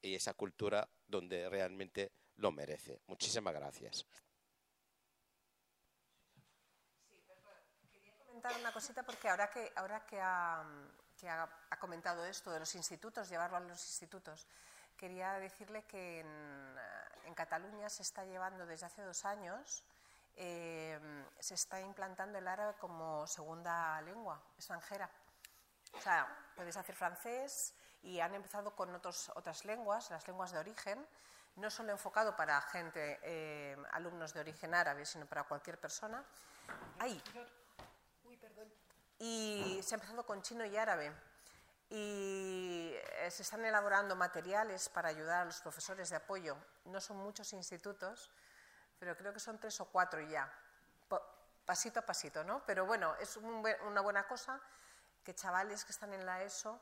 [0.01, 3.01] y esa cultura donde realmente lo merece.
[3.07, 4.05] Muchísimas gracias.
[8.59, 10.65] una cosita porque ahora que, ahora que, ha,
[11.29, 11.49] ha,
[11.79, 14.47] comentado esto de los institutos, llevarlo a los institutos,
[14.97, 16.77] quería decirle que en,
[17.25, 19.83] en Cataluña se está llevando desde hace dos años,
[20.35, 20.99] eh,
[21.39, 25.09] se está implantando el árabe como segunda lengua extranjera.
[25.93, 30.59] O sea, puedes hacer francés y han empezado con otros, otras lenguas, las lenguas de
[30.59, 31.05] origen,
[31.57, 36.23] no solo enfocado para gente, eh, alumnos de origen árabe, sino para cualquier persona.
[36.99, 37.21] Ay,
[39.21, 41.13] y se ha empezado con chino y árabe.
[41.89, 46.57] Y eh, se están elaborando materiales para ayudar a los profesores de apoyo.
[46.85, 48.31] No son muchos institutos,
[48.97, 50.51] pero creo que son tres o cuatro ya,
[51.65, 52.65] pasito a pasito, ¿no?
[52.65, 54.59] Pero bueno, es una buena cosa
[55.23, 56.81] que chavales que están en la ESO,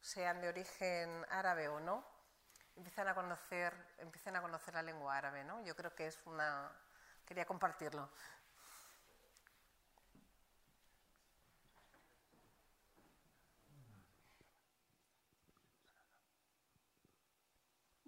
[0.00, 2.04] sean de origen árabe o no,
[2.76, 5.62] empiecen a conocer, empiecen a conocer la lengua árabe, ¿no?
[5.62, 6.72] Yo creo que es una...
[7.24, 8.10] quería compartirlo.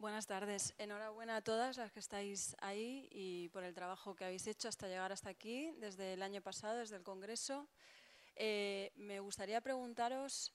[0.00, 0.72] Buenas tardes.
[0.78, 4.88] Enhorabuena a todas las que estáis ahí y por el trabajo que habéis hecho hasta
[4.88, 7.68] llegar hasta aquí, desde el año pasado, desde el Congreso.
[8.34, 10.54] Eh, me gustaría preguntaros,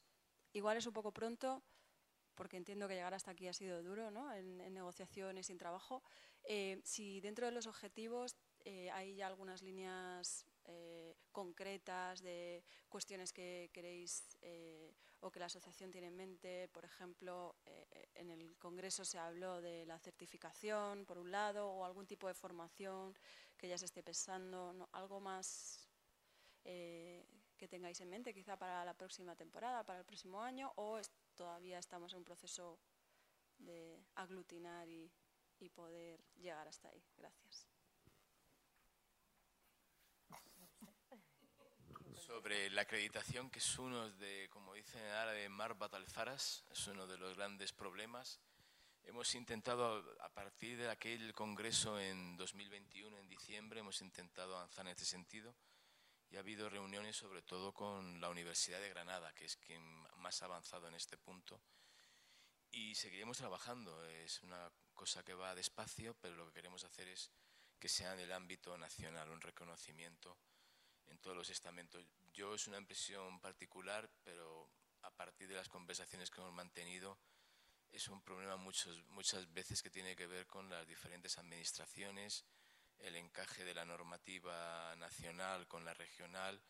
[0.51, 1.61] igual es un poco pronto,
[2.33, 4.33] porque entiendo que llegar hasta aquí ha sido duro, ¿no?
[4.33, 6.01] En, negociaciones en trabajo.
[6.45, 10.47] Eh, si dentro de los objetivos eh, hay ya algunas líneas
[11.31, 14.39] concretas de cuestiones que queréis
[15.21, 16.67] o que la asociación tiene en mente.
[16.69, 17.55] Por ejemplo,
[18.13, 22.33] en el Congreso se habló de la certificación, por un lado, o algún tipo de
[22.33, 23.15] formación
[23.57, 25.87] que ya se esté pensando, algo más
[26.63, 30.99] que tengáis en mente, quizá para la próxima temporada, para el próximo año, o
[31.35, 32.79] todavía estamos en un proceso
[33.57, 35.11] de aglutinar y,
[35.73, 37.03] poder llegar hasta ahí.
[37.17, 37.74] Gracias.
[42.25, 47.05] Sobre la acreditación, que es uno de, como dicen en árabe, Marbat al-Faras, es uno
[47.05, 48.39] de los grandes problemas.
[49.03, 54.93] Hemos intentado, a partir de aquel congreso en 2021, en diciembre, hemos intentado avanzar en
[54.93, 55.55] este sentido
[56.27, 59.83] y ha habido reuniones sobre todo con la Universidad de Granada, que es quien
[60.17, 61.61] más ha avanzado en este punto.
[62.71, 64.03] Y seguiremos trabajando.
[64.03, 67.29] Es una cosa que va despacio, pero lo que queremos hacer es
[67.77, 70.39] que sea en el ámbito nacional, un reconocimiento
[71.07, 72.05] en todos los estamentos.
[72.33, 74.69] Yo es una impresión particular, pero
[75.01, 77.17] a partir de las conversaciones que hemos mantenido,
[77.91, 82.45] es un problema muchos, muchas veces que tiene que ver con las diferentes administraciones,
[82.99, 86.61] el encaje de la normativa nacional con la regional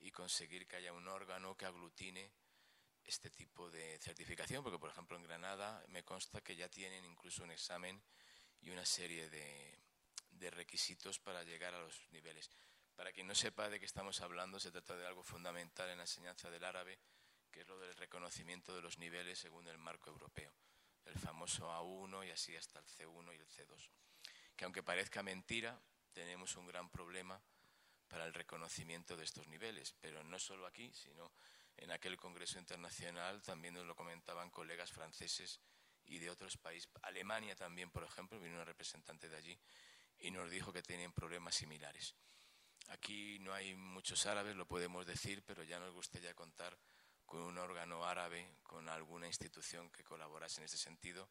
[0.00, 2.30] y conseguir que haya un órgano que aglutine
[3.04, 7.42] este tipo de certificación, porque por ejemplo en Granada me consta que ya tienen incluso
[7.42, 8.00] un examen
[8.60, 9.78] y una serie de,
[10.50, 12.50] requisitos para llegar a los niveles.
[13.00, 16.02] Para quien no sepa de qué estamos hablando, se trata de algo fundamental en la
[16.02, 16.98] enseñanza del árabe,
[17.50, 20.52] que es lo del reconocimiento de los niveles según el marco europeo,
[21.06, 23.88] el famoso A1 y así hasta el C1 y el C2
[24.54, 25.80] que aunque parezca mentira,
[26.12, 27.42] tenemos un gran problema
[28.06, 31.32] para el reconocimiento de estos niveles, pero no solo aquí, sino
[31.78, 35.58] en aquel Congreso Internacional también nos lo comentaban colegas franceses
[36.04, 36.90] y de otros países.
[37.00, 39.58] Alemania también, por ejemplo, vino una representante de allí
[40.18, 42.14] y nos dijo que tenían problemas similares.
[42.90, 46.76] Aquí no hay muchos árabes, lo podemos decir, pero ya nos gustaría contar
[47.24, 51.30] con un órgano árabe, con alguna institución que colaborase en ese sentido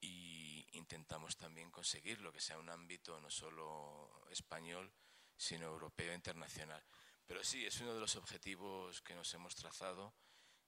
[0.00, 4.92] y intentamos también conseguir lo que sea un ámbito no solo español,
[5.36, 6.84] sino europeo e internacional.
[7.24, 10.12] Pero sí, es uno de los objetivos que nos hemos trazado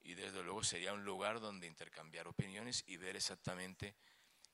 [0.02, 3.96] y desde luego sería un lugar donde intercambiar opiniones y ver exactamente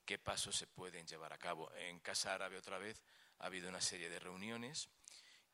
[0.06, 1.70] qué pasos se pueden llevar a cabo.
[1.74, 3.02] En Casa Árabe otra vez
[3.38, 4.88] ha habido una serie de reuniones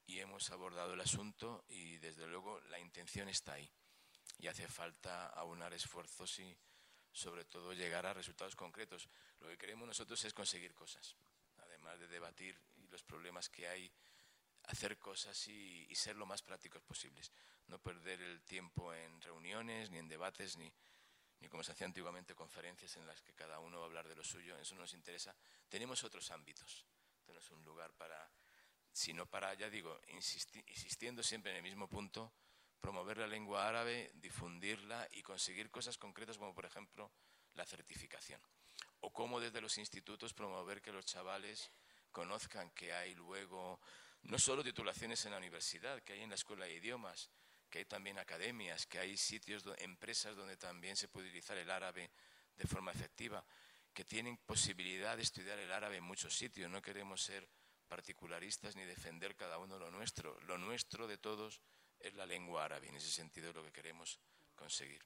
[0.08, 3.70] y hemos abordado el asunto y desde luego la intención está ahí
[4.38, 6.56] y hace falta aunar esfuerzos y
[7.12, 9.06] sobre todo llegar a resultados concretos.
[9.40, 11.14] Lo que queremos nosotros es conseguir cosas,
[11.58, 12.58] además de debatir
[12.90, 13.92] los problemas que hay,
[14.64, 17.30] hacer cosas y, ser lo más prácticos posibles.
[17.66, 20.72] No perder el tiempo en reuniones, ni en debates, ni,
[21.40, 24.16] ni como se hacía antiguamente conferencias en las que cada uno va a hablar de
[24.16, 25.36] lo suyo, eso no nos interesa.
[25.68, 26.86] Tenemos otros ámbitos,
[27.26, 28.30] tenemos un lugar para,
[28.98, 32.32] sino para, ya digo, insistiendo siempre en el mismo punto,
[32.80, 37.12] promover la lengua árabe, difundirla y conseguir cosas concretas como por ejemplo
[37.54, 38.40] la certificación.
[39.00, 41.70] O cómo desde los institutos promover que los chavales
[42.10, 43.78] conozcan que hay luego
[44.22, 47.30] no solo titulaciones en la universidad, que hay en la escuela de idiomas,
[47.70, 52.10] que hay también academias, que hay sitios, empresas donde también se puede utilizar el árabe
[52.56, 53.44] de forma efectiva,
[53.94, 56.68] que tienen posibilidad de estudiar el árabe en muchos sitios.
[56.68, 57.48] No queremos ser
[57.88, 60.38] particularistas ni defender cada uno lo nuestro.
[60.42, 61.60] Lo nuestro de todos
[61.98, 62.88] es la lengua árabe.
[62.88, 64.20] En ese sentido es lo que queremos
[64.54, 65.02] conseguir.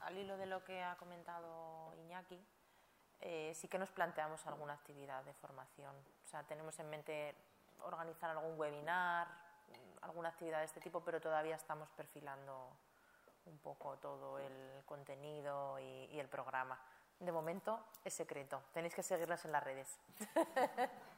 [0.00, 2.38] Al hilo de lo que ha comentado Iñaki,
[3.20, 5.94] eh, sí que nos planteamos alguna actividad de formación.
[5.96, 7.34] O sea, tenemos en mente
[7.80, 9.28] organizar algún webinar,
[10.02, 12.76] alguna actividad de este tipo, pero todavía estamos perfilando
[13.46, 16.78] un poco todo el contenido y, y el programa.
[17.18, 18.62] De momento es secreto.
[18.72, 19.98] Tenéis que seguirnos en las redes.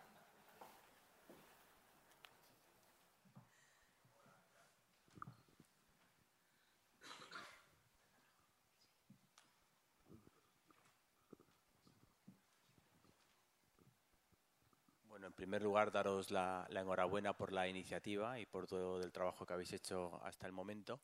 [15.26, 19.52] en primer lugar, daros la, enhorabuena por la iniciativa y por todo el trabajo que
[19.52, 21.00] habéis hecho hasta el momento.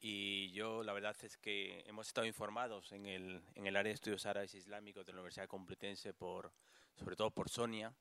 [0.00, 3.94] Y yo, la verdad es que hemos estado informados en el, en el área de
[3.94, 6.52] estudios árabes e islámicos de la Universidad Complutense, por,
[6.94, 7.94] sobre todo por Sonia,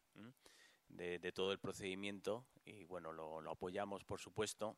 [0.89, 4.77] de, todo el procedimiento, y bueno, lo, apoyamos, por supuesto.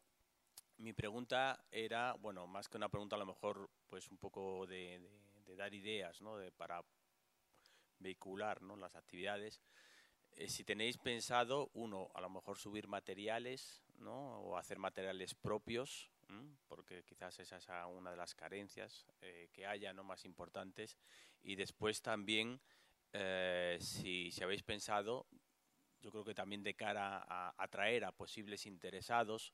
[0.77, 5.01] Mi pregunta era, bueno, más que una pregunta, a lo mejor, pues un poco de,
[5.57, 6.37] dar ideas, ¿no?
[6.37, 6.83] De, para
[7.99, 8.75] vehicular ¿no?
[8.75, 9.59] las actividades.
[10.33, 14.39] eh, si tenéis pensado, uno, a lo mejor subir materiales, ¿no?
[14.41, 16.11] O hacer materiales propios,
[16.67, 20.03] porque quizás esa es una de las carencias eh, que haya, ¿no?
[20.03, 20.97] Más importantes.
[21.41, 22.59] Y después también,
[23.13, 25.27] eh, si, si, habéis pensado,
[26.01, 29.53] yo creo que también de cara a atraer a posibles interesados,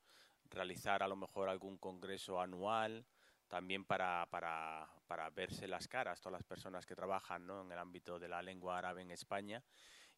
[0.49, 3.05] realizar a lo mejor algún congreso anual,
[3.47, 7.61] también para, para, para verse las caras, todas las personas que trabajan ¿no?
[7.61, 9.63] en el ámbito de la lengua árabe en España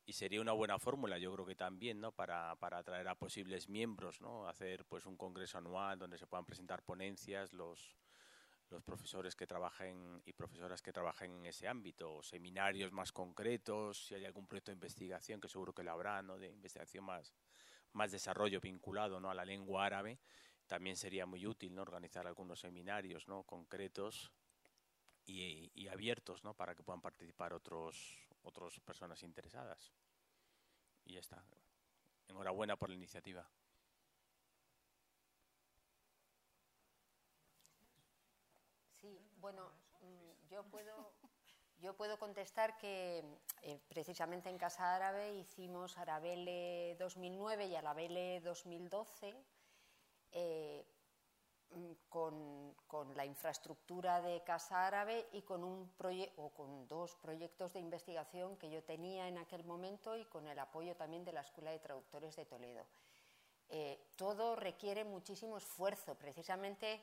[0.05, 2.11] y sería una buena fórmula, yo creo que también, ¿no?
[2.11, 4.47] Para, para atraer a posibles miembros, ¿no?
[4.47, 7.97] Hacer pues un congreso anual donde se puedan presentar ponencias los,
[8.69, 14.13] los profesores que trabajen y profesoras que trabajen en ese ámbito, seminarios más concretos, si
[14.13, 16.37] hay algún proyecto de investigación, que seguro que lo habrá, ¿no?
[16.37, 17.33] De investigación más,
[17.93, 19.31] más desarrollo vinculado, ¿no?
[19.31, 20.19] A la lengua árabe,
[20.67, 21.81] también sería muy útil, ¿no?
[21.81, 23.41] Organizar algunos seminarios, ¿no?
[23.41, 24.31] Concretos
[25.25, 26.53] y, y abiertos, ¿no?
[26.53, 29.91] Para que puedan participar otros otras personas interesadas.
[31.03, 31.43] Y ya está.
[32.27, 33.47] Enhorabuena por la iniciativa.
[39.01, 39.71] Sí, bueno,
[40.01, 41.13] mm, yo puedo,
[41.77, 43.23] yo puedo contestar que
[43.61, 49.35] eh, precisamente en Casa Árabe hicimos Arabele 2009 y Arabele 2012.
[50.31, 50.94] Eh, Mm,
[52.09, 55.91] con, con, la infraestructura de Casa Árabe y con, un
[56.37, 60.57] o con dos proyectos de investigación que yo tenía en aquel momento y con el
[60.59, 62.85] apoyo también de la Escuela de Traductores de Toledo.
[63.69, 67.01] Eh, todo requiere muchísimo esfuerzo, precisamente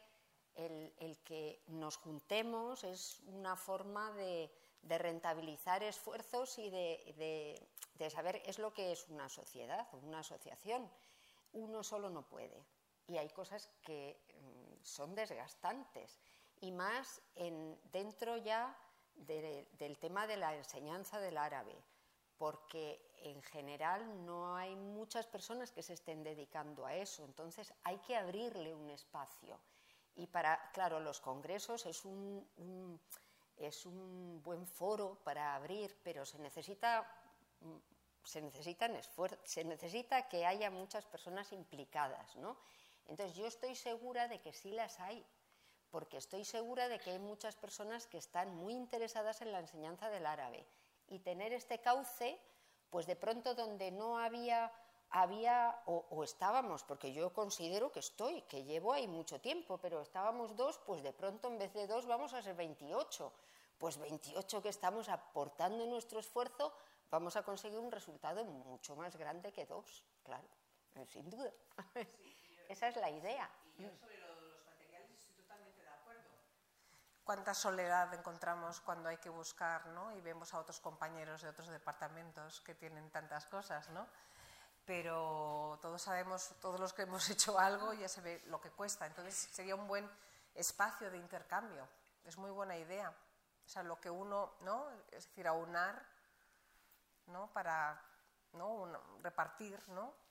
[0.55, 4.51] el, el, que nos juntemos es una forma de,
[4.83, 10.21] de rentabilizar esfuerzos y de, de, de saber es lo que es una sociedad, una
[10.21, 10.89] asociación.
[11.53, 12.65] Uno solo no puede
[13.09, 14.32] y hay cosas que mm,
[14.83, 16.19] son desgastantes
[16.61, 18.77] y más en, dentro ya
[19.15, 21.77] del tema de la enseñanza del árabe,
[22.39, 27.99] porque en general no hay muchas personas que se estén dedicando a eso, entonces hay
[27.99, 29.59] que abrirle un espacio.
[30.15, 33.01] Y para, claro, los congresos es un,
[33.57, 37.07] es un buen foro para abrir, pero se necesita
[37.61, 37.77] mm,
[38.25, 38.97] se necesitan
[39.45, 42.57] se necesita que haya muchas personas implicadas, ¿no?
[43.07, 45.25] Entonces yo estoy segura de que sí las hay,
[45.91, 50.09] porque estoy segura de que hay muchas personas que están muy interesadas en la enseñanza
[50.09, 50.67] del árabe
[51.09, 52.41] y tener este cauce,
[52.89, 54.73] pues de pronto donde no había
[55.13, 60.57] había o, estábamos, porque yo considero que estoy, que llevo ahí mucho tiempo, pero estábamos
[60.57, 63.33] dos, pues de pronto en vez de dos vamos a ser 28.
[63.77, 66.73] Pues 28 que estamos aportando nuestro esfuerzo,
[67.11, 70.49] vamos a conseguir un resultado mucho más grande que dos, claro,
[71.09, 71.53] sin duda.
[72.73, 73.51] Esa es la idea.
[73.77, 76.23] Y yo sobre los materiales estoy totalmente de acuerdo.
[77.23, 80.11] Cuánta soledad encontramos cuando hay que buscar, ¿no?
[80.17, 84.07] Y vemos a otros compañeros de otros departamentos que tienen tantas cosas, ¿no?
[84.87, 89.05] Pero todos sabemos, todos los que hemos hecho algo ya se ve lo que cuesta.
[89.05, 90.11] Entonces sería un buen
[90.55, 91.87] espacio de intercambio.
[92.25, 93.11] Es muy buena idea.
[93.11, 94.91] O sea, lo que uno, ¿no?
[95.11, 96.03] Es decir, aunar,
[97.27, 97.53] ¿no?
[97.53, 98.03] Para
[98.55, 98.91] ¿no?
[99.21, 100.22] repartir, ¿no?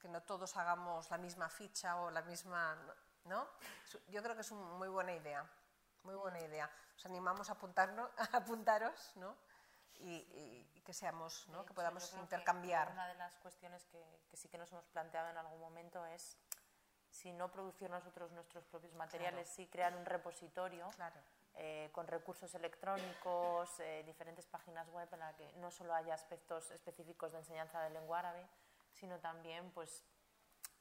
[0.00, 2.76] Que no todos hagamos la misma ficha o la misma,
[3.24, 3.46] ¿no?
[4.08, 5.46] Yo creo que es una muy buena idea,
[6.02, 6.70] muy buena idea.
[6.96, 9.36] Os animamos a, apuntarnos, a apuntaros, ¿no?
[10.02, 11.64] Y, que seamos, ¿no?
[11.66, 12.90] que podamos intercambiar.
[12.92, 16.36] una de las cuestiones que, sí que nos hemos planteado en algún momento es
[17.10, 20.90] si no producir nosotros nuestros propios materiales, sí crear un repositorio
[21.56, 26.70] eh, con recursos electrónicos, eh, diferentes páginas web en la que no solo haya aspectos
[26.70, 28.48] específicos de enseñanza de lengua árabe,
[28.92, 30.04] sino también pues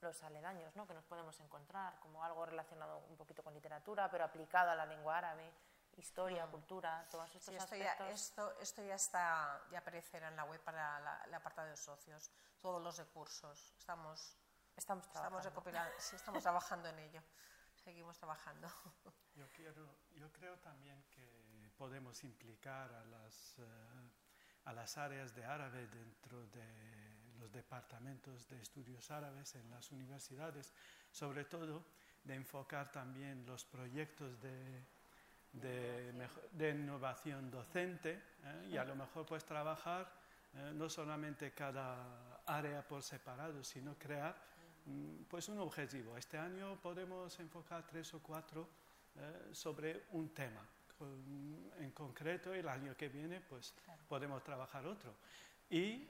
[0.01, 0.87] los aledaños ¿no?
[0.87, 4.85] que nos podemos encontrar, como algo relacionado un poquito con literatura, pero aplicado a la
[4.85, 5.51] lengua árabe,
[5.97, 6.51] historia, mm.
[6.51, 8.07] cultura, todos estos esto aspectos.
[8.07, 11.77] Ya, esto, esto ya está, ya aparecerá en la web para la, el apartado de
[11.77, 12.31] socios,
[12.61, 13.73] todos los recursos.
[13.77, 14.37] Estamos,
[14.75, 15.39] estamos trabajando.
[15.39, 17.23] Estamos, sí, estamos trabajando en ello.
[17.75, 18.67] Seguimos trabajando.
[19.35, 24.09] Yo, quiero, yo creo también que podemos implicar a las, uh,
[24.65, 27.08] a las áreas de árabe dentro de
[27.39, 30.73] los departamentos de estudios árabes en las universidades,
[31.11, 31.83] sobre todo
[32.23, 34.83] de enfocar también los proyectos de,
[35.53, 38.69] de, innovación docente ¿eh?
[38.71, 40.11] y a lo mejor pues trabajar
[40.53, 40.71] ¿eh?
[40.73, 44.35] no solamente cada área por separado, sino crear
[44.85, 46.17] mm, pues un objetivo.
[46.17, 48.69] Este año podemos enfocar tres o cuatro
[49.15, 49.49] ¿eh?
[49.53, 50.65] sobre un tema
[51.79, 53.73] en concreto el año que viene pues
[54.07, 55.15] podemos trabajar otro.
[55.69, 56.09] Y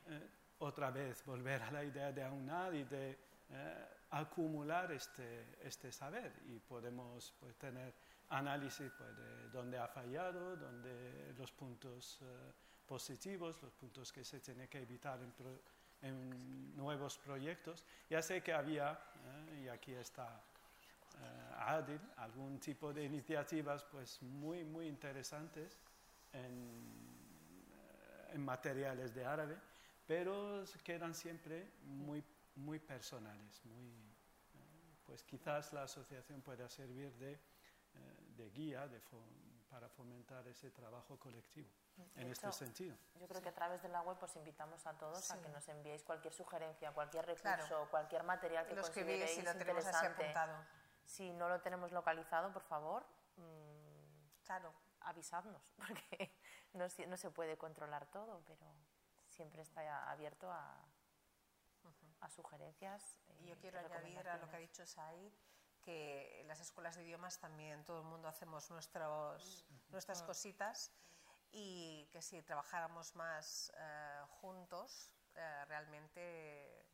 [0.60, 3.18] otra vez volver a la idea de aunar y de
[3.50, 7.94] eh, acumular este, este saber y podemos pues, tener
[8.30, 12.26] análisis pues, de dónde ha fallado, dónde los puntos eh,
[12.86, 15.32] positivos, los puntos que se tiene que evitar en
[16.02, 17.84] en nuevos proyectos.
[18.10, 20.42] Ya sé que había, eh, y aquí está
[21.16, 25.78] eh, Adil, algún tipo de iniciativas pues muy, muy interesantes
[26.32, 26.44] en,
[27.72, 29.58] eh, en materiales de árabe,
[30.10, 32.26] pero quedan siempre muy,
[32.56, 33.94] muy personales, muy,
[35.06, 37.40] pues quizás la asociación pueda servir de,
[38.36, 39.04] de guía de
[39.70, 41.70] para fomentar ese trabajo colectivo
[42.16, 42.98] en este sentido.
[43.20, 45.68] Yo creo que a través de la web pues invitamos a todos a que nos
[45.68, 50.34] enviéis cualquier sugerencia, cualquier recurso, cualquier material que Los consideréis que lo interesante.
[51.06, 53.06] Si no lo tenemos localizado, por favor,
[53.38, 54.74] mmm, claro.
[55.02, 56.36] avisadnos, porque
[56.74, 58.89] no, no, se puede controlar todo, pero
[59.40, 60.86] siempre está abierto a,
[62.20, 63.18] a sugerencias.
[63.40, 65.32] Y yo quiero añadir a lo que ha dicho Said
[65.82, 70.92] que en las escuelas de idiomas también todo el mundo hacemos nuestros, nuestras cositas
[71.52, 76.86] y que si trabajáramos más eh, juntos, eh, realmente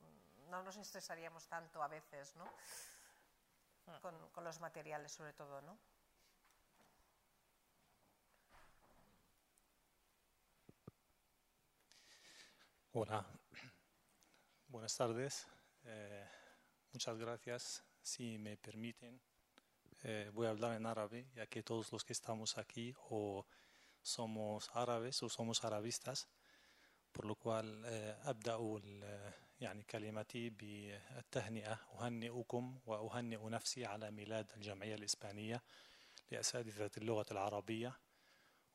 [0.00, 2.46] mm, no nos estresaríamos tanto a veces, ¿no?
[3.86, 4.00] Ah.
[4.02, 5.78] Con, con, los materiales sobre todo, ¿no?
[12.91, 13.25] Hola,
[14.67, 15.47] buenas tardes.
[15.83, 16.25] Eh,
[16.93, 17.83] muchas gracias.
[18.01, 19.21] Si me permiten,
[20.03, 23.45] eh, voy a hablar en árabe, ya que todos los que estamos aquí o
[24.01, 26.27] somos árabes o somos arabistas
[27.17, 27.85] por lo cual
[28.25, 28.81] أبدأ
[29.59, 35.63] يعني كلمتي بالتهنئة أهنئكم وأهنئ نفسي على ميلاد الجمعية الإسبانية
[36.31, 37.99] لأساتذة اللغة العربية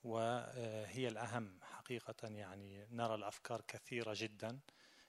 [0.08, 4.60] وهي الأهم حقيقة يعني نرى الأفكار كثيرة جدا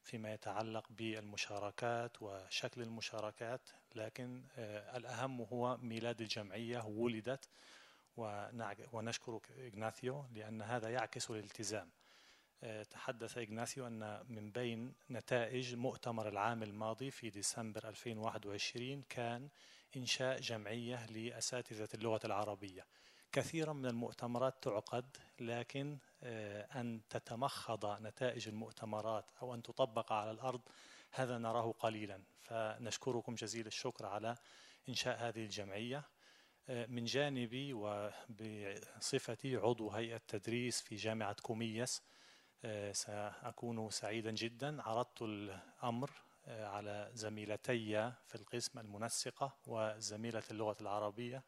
[0.02, 3.60] فيما يتعلق بالمشاركات وشكل المشاركات
[3.94, 4.44] لكن
[4.96, 7.48] الأهم هو ميلاد الجمعية ولدت
[8.92, 11.90] ونشكر إغناثيو لأن هذا يعكس الالتزام.
[12.90, 19.48] تحدث إغناثيو أن من بين نتائج مؤتمر العام الماضي في ديسمبر 2021 كان
[19.96, 22.86] إنشاء جمعية لأساتذة اللغة العربية.
[23.32, 30.60] كثيرا من المؤتمرات تعقد لكن أن تتمخض نتائج المؤتمرات أو أن تطبق على الأرض
[31.10, 32.22] هذا نراه قليلا.
[32.40, 34.36] فنشكركم جزيل الشكر على
[34.88, 36.04] إنشاء هذه الجمعية.
[36.68, 42.02] من جانبي وبصفتي عضو هيئة تدريس في جامعة كوميس
[42.92, 44.82] سأكون سعيدا جدا.
[44.82, 46.10] عرضت الأمر
[46.46, 51.42] على زميلتي في القسم المنسقة وزميلة اللغة العربية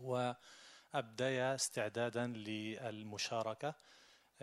[0.00, 3.74] وأبديا استعدادا للمشاركة.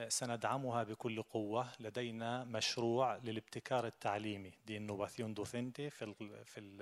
[0.07, 1.72] سندعمها بكل قوة.
[1.80, 4.52] لدينا مشروع للابتكار التعليمي.
[4.65, 6.14] دي انوفاسيون دوسنتي في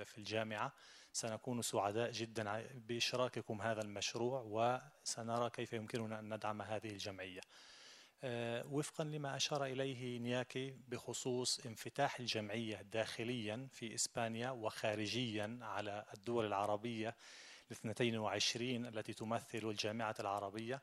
[0.04, 0.72] في الجامعة.
[1.12, 7.40] سنكون سعداء جدا بإشراككم هذا المشروع وسنرى كيف يمكننا أن ندعم هذه الجمعية.
[8.70, 17.16] وفقا لما أشار إليه نياكي بخصوص انفتاح الجمعية داخليا في إسبانيا وخارجيا على الدول العربية
[17.70, 20.82] الاثنتين وعشرين التي تمثل الجامعة العربية.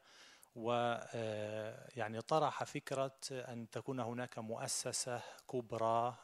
[0.56, 5.22] ويعني طرح فكرة أن تكون هناك مؤسسة
[5.52, 6.16] كبرى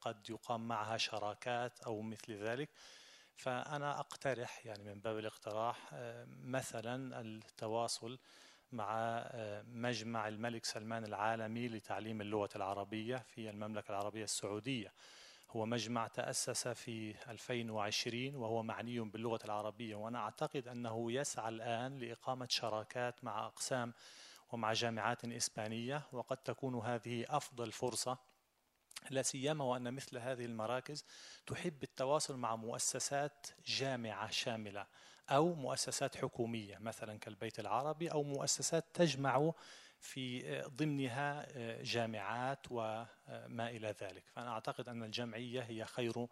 [0.00, 2.68] قد يقام معها شراكات أو مثل ذلك.
[3.36, 5.94] فأنا أقترح يعني من باب الاقتراح
[6.28, 8.18] مثلا التواصل
[8.72, 9.24] مع
[9.66, 14.92] مجمع الملك سلمان العالمي لتعليم اللغة العربية في المملكة العربية السعودية.
[15.50, 22.46] هو مجمع تأسس في 2020 وهو معني باللغة العربية وأنا أعتقد أنه يسعى الآن لإقامة
[22.50, 23.92] شراكات مع أقسام
[24.52, 28.18] ومع جامعات إسبانية وقد تكون هذه أفضل فرصة
[29.10, 31.04] لا سيما وأن مثل هذه المراكز
[31.46, 34.86] تحب التواصل مع مؤسسات جامعة شاملة
[35.30, 39.52] أو مؤسسات حكومية مثلا كالبيت العربي أو مؤسسات تجمع
[40.00, 41.46] في ضمنها
[41.82, 44.22] جامعات وما إلى ذلك.
[44.26, 46.26] فأنا أعتقد أن الجمعية هي خير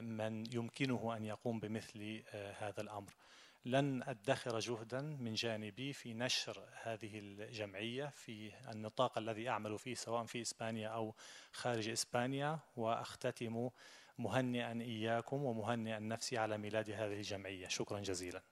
[0.00, 3.12] من يمكنه أن يقوم بمثل هذا الأمر.
[3.66, 10.24] لن أدخر جهدا من جانبي في نشر هذه الجمعية في النطاق الذي أعمل فيه سواء
[10.24, 11.14] في إسبانيا أو
[11.52, 13.70] خارج إسبانيا وأختتم
[14.18, 17.68] مهنئا إياكم ومهنئا نفسي على ميلاد هذه الجمعية.
[17.68, 18.42] شكرا جزيلا.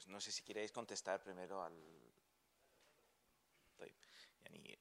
[0.00, 1.74] pues no sé si queréis contestar primero al...
[4.44, 4.78] يعني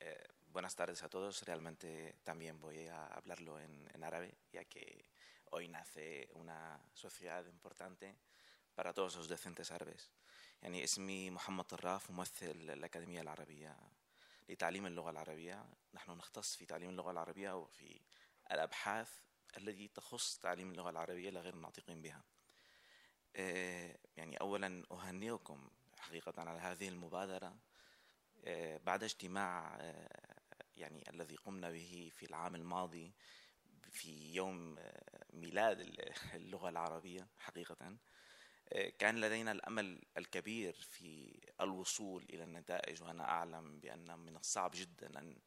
[0.56, 1.44] buenas tardes a todos.
[1.44, 5.06] Realmente también voy a hablarlo en, en, árabe, ya que
[5.52, 8.16] hoy nace una sociedad importante
[8.74, 10.12] para todos los docentes árabes.
[10.62, 13.78] يعني اسمي محمد طراف ممثل الأكاديمية العربية
[14.50, 18.02] لتعليم اللغة العربية نحن نختص في تعليم اللغة العربية وفي
[18.52, 19.10] الأبحاث
[19.58, 22.24] التي تخص تعليم اللغة العربية لغير الناطقين بها
[24.17, 27.57] يعني أولا أهنئكم حقيقة على هذه المبادرة.
[28.85, 29.79] بعد اجتماع
[30.77, 33.13] يعني الذي قمنا به في العام الماضي
[33.91, 34.79] في يوم
[35.33, 35.81] ميلاد
[36.35, 37.97] اللغة العربية حقيقة
[38.99, 45.39] كان لدينا الأمل الكبير في الوصول إلى النتائج وأنا أعلم بأن من الصعب جدا أن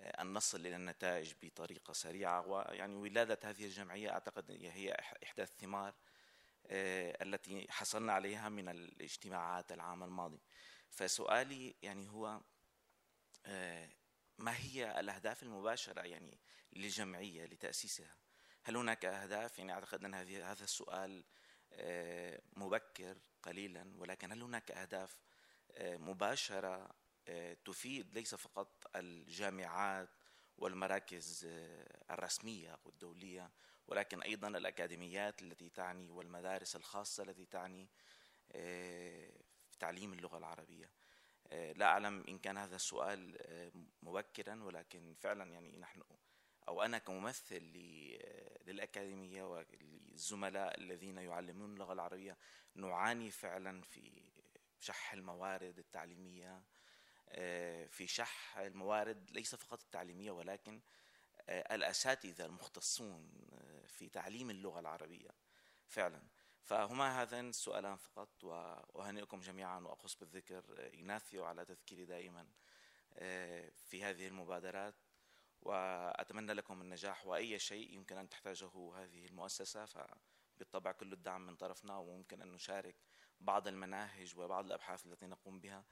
[0.00, 2.46] أن نصل إلى النتائج بطريقة سريعة.
[2.46, 5.94] ويعني ولادة هذه الجمعية أعتقد هي إحدى الثمار
[6.70, 10.40] التي حصلنا عليها من الاجتماعات العام الماضي.
[10.90, 12.40] فسؤالي يعني هو
[14.38, 16.40] ما هي الأهداف المباشرة يعني
[16.72, 18.16] للجمعية لتأسيسها؟
[18.62, 21.24] هل هناك أهداف؟ يعني أعتقد أن هذا السؤال
[22.56, 25.18] مبكر قليلا ولكن هل هناك أهداف
[25.80, 26.90] مباشرة
[27.64, 30.10] تفيد ليس فقط الجامعات
[30.56, 31.46] والمراكز
[32.10, 33.52] الرسمية والدولية
[33.88, 37.88] ولكن أيضا الأكاديميات التي تعني والمدارس الخاصة التي تعني
[39.70, 40.90] في تعليم اللغة العربية.
[41.52, 43.38] لا أعلم إن كان هذا السؤال
[44.02, 46.02] مبكرا ولكن فعلا يعني نحن
[46.68, 47.62] أو أنا كممثل
[48.66, 52.38] للأكاديمية والزملاء الذين يعلمون اللغة العربية
[52.74, 54.32] نعاني فعلا في
[54.80, 56.62] شح الموارد التعليمية.
[57.88, 60.80] في شح الموارد ليس فقط التعليمية ولكن
[61.48, 63.30] الأساتذة المختصون
[63.86, 65.30] في تعليم اللغة العربية.
[65.86, 66.22] فعلا.
[66.62, 72.46] فهما هذان السؤالان فقط وأهنئكم جميعا وأخص بالذكر إيناثيو على تذكيري دائما
[73.74, 74.94] في هذه المبادرات.
[75.62, 79.84] وأتمنى لكم النجاح وأي شيء يمكن أن تحتاجه هذه المؤسسة.
[79.86, 82.96] فبالطبع كل الدعم من طرفنا وممكن أن نشارك
[83.40, 85.84] بعض المناهج وبعض الأبحاث التي نقوم بها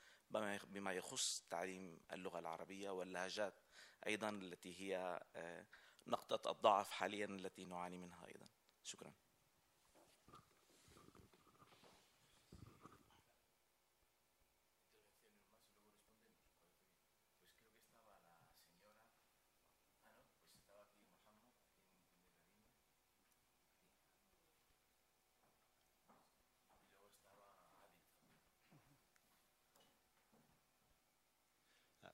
[0.65, 3.61] بما يخص تعليم اللغة العربية واللهجات
[4.07, 5.21] أيضا التي هي
[6.07, 8.47] نقطة الضعف حاليا التي نعاني منها أيضا.
[8.83, 9.13] شكرا.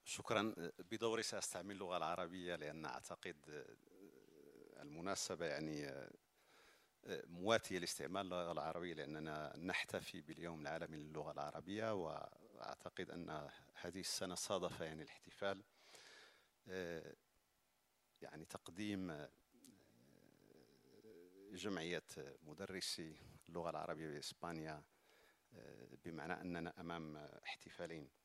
[0.04, 6.10] شكرا بدوري سأستعمل اللغة العربية لأن أعتقد آه، المناسبة يعني آه،
[7.04, 14.34] آه، مواتيه لاستعمال اللغة العربية لأننا نحتفي باليوم العالمي للغة العربية وأعتقد أن هذه السنة
[14.34, 15.62] صادف يعني الاحتفال
[18.22, 19.28] يعني تقديم
[21.52, 22.04] جمعية
[22.42, 23.16] مدرسي
[23.48, 24.82] اللغة العربية بإسبانيا
[26.04, 28.21] بمعنى أننا أمام احتفالين.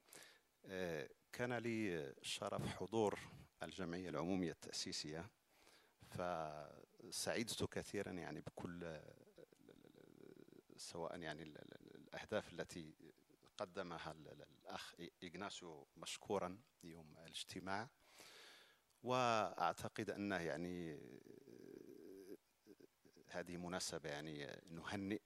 [1.33, 3.19] كان لي شرف حضور
[3.63, 5.29] الجمعية العمومية التأسيسية
[6.09, 8.99] فسعدت كثيرا يعني بكل
[10.77, 12.93] سواء يعني الأهداف التي
[13.57, 17.89] قدمها الأخ إغناسيو مشكورا يوم الاجتماع.
[19.03, 20.99] وأعتقد أنه يعني
[23.27, 25.21] هذه مناسبة يعني نهنئ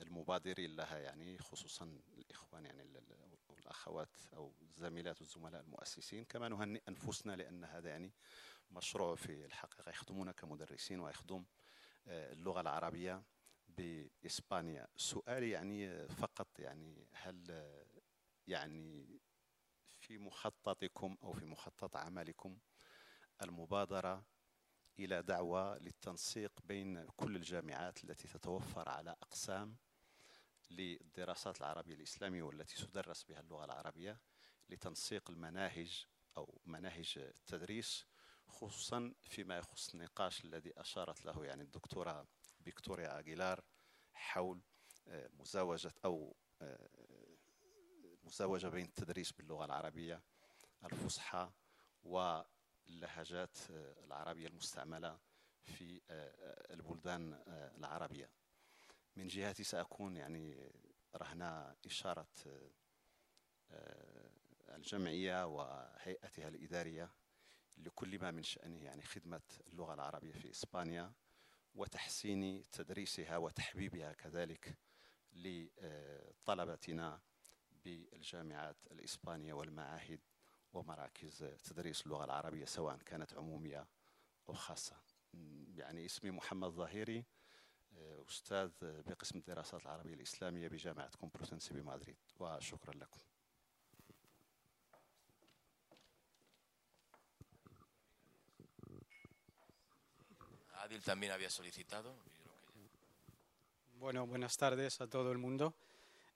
[0.00, 2.82] المبادرين لها يعني خصوصا الإخوان يعني
[3.70, 8.12] والأخوات أو الزميلات والزملاء المؤسسين كما نهنئ أنفسنا لأن هذا يعني
[8.70, 11.44] مشروع في الحقيقة يخدمنا كمدرسين ويخدم
[12.06, 13.22] اللغة العربية
[13.68, 14.86] بإسبانيا.
[14.96, 17.66] سؤالي يعني فقط يعني هل
[18.46, 19.20] يعني
[20.00, 22.58] في مخططكم أو في مخطط عملكم
[23.42, 24.24] المبادرة
[24.98, 29.76] إلى دعوة للتنسيق بين كل الجامعات التي تتوفر على أقسام
[30.70, 34.20] للدراسات العربية الإسلامية والتي تدرس بها اللغة العربية
[34.68, 36.06] لتنسيق المناهج
[36.36, 38.06] أو مناهج التدريس
[38.48, 42.26] خصوصا فيما يخص النقاش الذي أشارت له يعني الدكتورة
[42.64, 43.64] فيكتوريا أغيلار
[44.12, 44.60] حول
[45.10, 46.36] مزاوجة أو
[48.22, 50.22] مزاوجة بين التدريس باللغة العربية
[50.84, 51.50] الفصحى
[52.02, 53.58] واللهجات
[54.04, 55.18] العربية المستعملة
[55.62, 56.00] في
[56.70, 57.42] البلدان
[57.78, 58.30] العربية.
[59.16, 60.70] من جهتي سأكون يعني
[61.16, 62.28] رهن إشارة
[64.68, 67.10] الجمعية وهيئتها الإدارية
[67.76, 71.12] لكل ما من شأنه يعني خدمة اللغة العربية في إسبانيا
[71.74, 74.78] وتحسين تدريسها وتحبيبها كذلك
[75.32, 77.20] لطلبتنا
[77.84, 80.20] بالجامعات الإسبانية والمعاهد
[80.72, 83.86] ومراكز تدريس اللغة العربية سواء كانت عمومية
[84.48, 84.96] أو خاصة.
[85.74, 87.24] يعني اسمي محمد ظاهري
[88.29, 93.19] أستاذ بقسم الدراسات العربية الإسلامية بجامعة كومبلوتنسي بمدريد وشكرا لكم
[100.85, 102.15] Adil también había solicitado.
[103.97, 105.73] Bueno, buenas tardes a todo el mundo.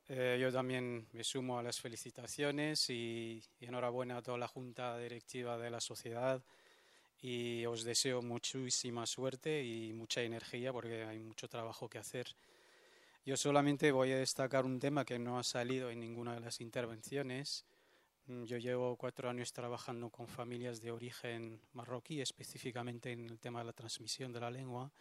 [0.07, 4.97] Eh, yo también me sumo a las felicitaciones y, y, enhorabuena a toda la Junta
[4.97, 6.41] Directiva de la Sociedad
[7.20, 12.26] y os deseo muchísima suerte y mucha energía porque hay mucho trabajo que hacer.
[13.24, 16.60] Yo solamente voy a destacar un tema que no ha salido en ninguna de las
[16.60, 17.64] intervenciones.
[18.26, 23.60] Mm, yo llevo cuatro años trabajando con familias de origen marroquí, específicamente en el tema
[23.60, 24.92] de la transmisión de la lengua.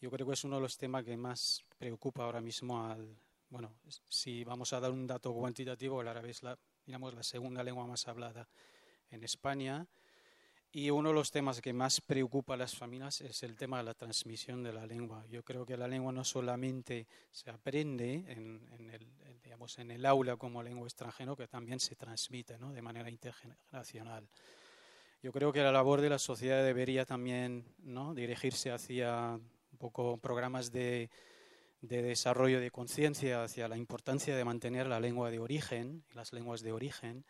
[0.00, 3.16] Yo creo que es uno de los temas que más preocupa ahora mismo al,
[3.48, 3.72] bueno,
[4.08, 7.86] si vamos a dar un dato cuantitativo, el árabe es la, digamos, la segunda lengua
[7.86, 8.48] más hablada
[9.10, 9.86] en España.
[10.74, 13.84] Y uno de los temas que más preocupa a las familias es el tema de
[13.84, 15.22] la transmisión de la lengua.
[15.28, 19.06] Yo creo que la lengua no solamente se aprende en, en, el,
[19.44, 22.72] digamos, en el aula como lengua extranjera, que también se transmite ¿no?
[22.72, 24.26] de manera intergeneracional.
[25.22, 28.14] Yo creo que la labor de la sociedad debería también ¿no?
[28.14, 29.38] dirigirse hacia
[29.72, 31.10] un poco programas de,
[31.82, 36.62] de desarrollo de conciencia hacia la importancia de mantener la lengua de origen, las lenguas
[36.62, 37.26] de origen,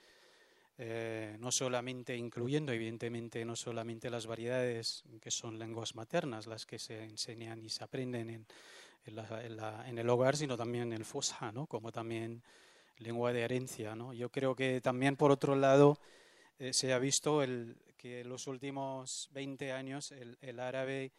[0.85, 6.81] eh, no solamente incluyendo, evidentemente, no solamente las variedades que son lenguas maternas, las que
[6.81, 12.43] se enseñan y se aprenden en, el hogar, sino también el fosha, como también
[12.99, 13.95] lengua de herencia.
[14.13, 15.99] Yo creo que también, por otro lado,
[16.59, 17.43] eh, se ha visto
[17.97, 21.13] que en los últimos 20 años el, el árabe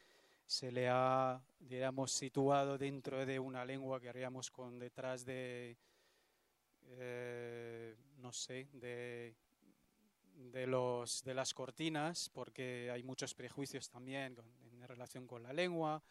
[0.45, 5.77] se le ha, digamos, situado dentro de una lengua que haríamos con detrás de,
[6.99, 9.35] eh, no sé, de,
[10.35, 14.37] de, los, de las cortinas, porque hay muchos prejuicios también
[14.71, 16.03] en relación con la lengua,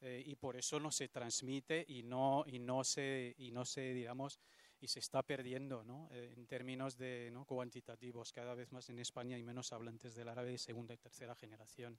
[0.00, 3.94] eh, y por eso no se transmite y no, y no se, y no se
[3.94, 4.38] digamos,
[4.80, 6.10] y se está perdiendo ¿no?
[6.12, 7.46] Eh, en términos de ¿no?
[7.46, 8.32] cuantitativos.
[8.32, 11.98] Cada vez más en España hay menos hablantes del árabe de segunda y tercera generación.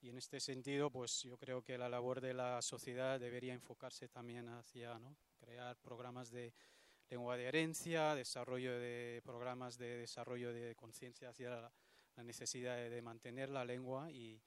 [0.00, 4.08] Y en este sentido, pues yo creo que la labor de la sociedad debería enfocarse
[4.08, 5.16] también hacia ¿no?
[5.38, 6.52] crear programas de
[7.14, 11.72] lengua de herencia, desarrollo de programas de desarrollo de conciencia hacia la,
[12.16, 14.42] la, necesidad de, de, mantener la lengua y,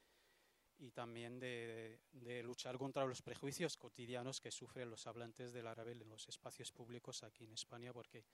[0.77, 5.94] y también de, de, luchar contra los prejuicios cotidianos que sufren los hablantes del árabe
[5.94, 8.26] en los espacios públicos aquí en España, porque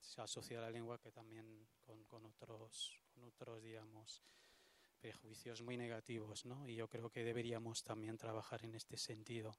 [0.00, 4.22] se asocia la lengua que también con, con otros, con otros, digamos,
[4.98, 6.66] prejuicios muy negativos, ¿no?
[6.66, 9.54] Y yo creo que deberíamos también trabajar en este sentido.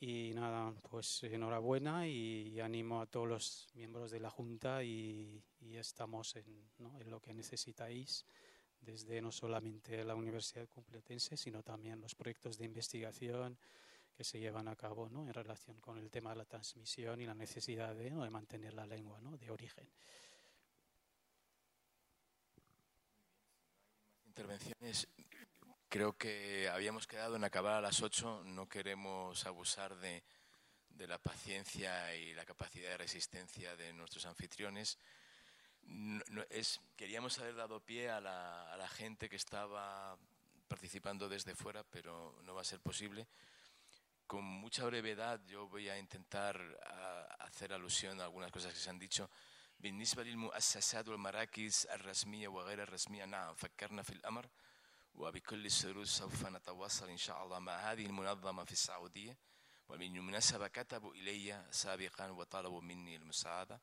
[0.00, 5.42] Y nada, pues enhorabuena y, animo a todos los miembros de la Junta y,
[5.72, 6.70] estamos en,
[7.06, 8.24] lo que necesitáis
[8.80, 13.58] desde no solamente la Universidad Complutense, sino también los proyectos de investigación
[14.14, 15.26] que se llevan a cabo ¿no?
[15.26, 18.22] en relación con el tema de la transmisión y la necesidad de, ¿no?
[18.22, 19.88] de mantener la lengua de origen.
[24.34, 25.06] intervenciones.
[25.93, 28.43] Creo que habíamos quedado en acabar a las 8.
[28.45, 30.23] No queremos abusar de,
[30.89, 34.99] de, la paciencia y la capacidad de resistencia de nuestros anfitriones.
[35.81, 40.17] No, no, es, queríamos haber dado pie a la, a la, gente que estaba
[40.67, 43.27] participando desde fuera, pero no va a ser posible.
[44.27, 48.89] Con mucha brevedad yo voy a intentar a, hacer alusión a algunas cosas que se
[48.89, 49.29] han dicho.
[49.79, 54.49] بالنسبة للمؤسسات والمراكز الرسمية وغير الرسمية نعم فكرنا في الأمر
[55.14, 59.38] وبكل سرور سوف نتواصل إن شاء الله مع هذه المنظمة في السعودية.
[59.88, 63.80] وبالمناسبة كتبوا إلي سابقا وطلبوا مني المساعدة.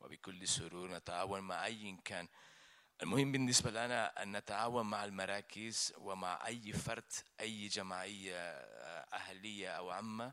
[0.00, 2.28] وبكل سرور نتعاون مع أي كان.
[3.02, 8.36] المهم بالنسبة لنا أن نتعاون مع المراكز ومع أي فرد أي جمعية
[9.12, 10.32] أهلية أو عامة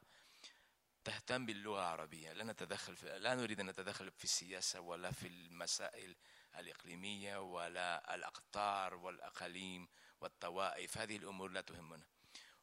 [1.04, 2.34] تهتم باللغة العربية.
[2.34, 6.16] لا نتدخل في لا نريد أن نتدخل في السياسة ولا في المسائل
[6.58, 9.88] الإقليمية ولا الأقطار والأقاليم
[10.22, 12.06] والطوائف هذه الأمور لا تهمنا.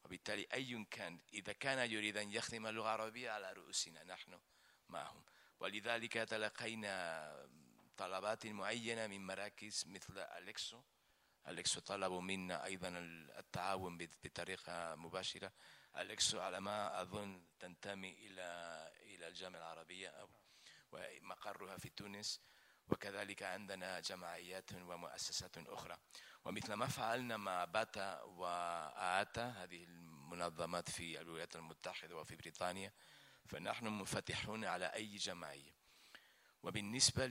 [0.03, 4.39] وبالتالي أي كان إذا كان يريد أن يخدم اللغة العربية على رؤوسنا نحن
[4.89, 5.23] معهم.
[5.59, 7.49] ولذلك تلقينا
[7.97, 10.81] طلبات معينة من مراكز مثل أليكسو.
[11.47, 12.89] أليكسو طلبوا منا أيضا
[13.39, 15.53] التعاون بطريقة مباشرة.
[15.97, 18.43] أليكسو على ما أظن تنتمي إلى
[19.01, 20.29] إلى الجامعة العربية أو
[20.91, 22.41] ومقرها في تونس.
[22.89, 25.97] وكذلك عندنا جمعيات ومؤسسات أخرى.
[26.47, 32.93] ومثل ما فعلنا مع باتا وآتا هذه المنظمات في الولايات المتحدة وفي بريطانيا
[33.45, 35.71] فنحن منفتحون على أي جمعية.
[36.63, 37.25] وبالنسبة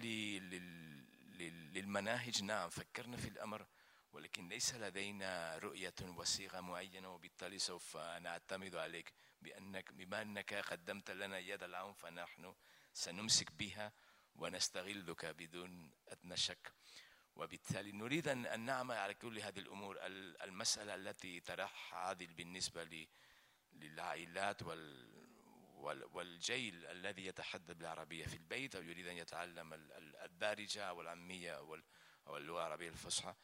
[1.75, 3.67] للمناهج نعم فكرنا في الأمر
[4.13, 9.13] ولكن ليس لدينا رؤية وصيغة معينة وبالتالي سوف نعتمد عليك
[9.43, 12.55] بأنك بما أنك قدمت لنا يد العون فنحن
[12.93, 13.93] سنمسك بها
[14.35, 16.73] ونستغلك بدون أدنى شك.
[17.37, 19.97] وبالتالي نريد أن نعمل على كل هذه الأمور.
[20.43, 23.07] المسألة التي طرحها عادل بالنسبة
[23.73, 25.17] للعائلات وال
[26.13, 29.73] والجيل الذي يتحدث بالعربية في البيت أو يريد أن يتعلم
[30.25, 31.57] الدارجة والعامية
[32.27, 33.35] أو اللغة العربية الفصحى.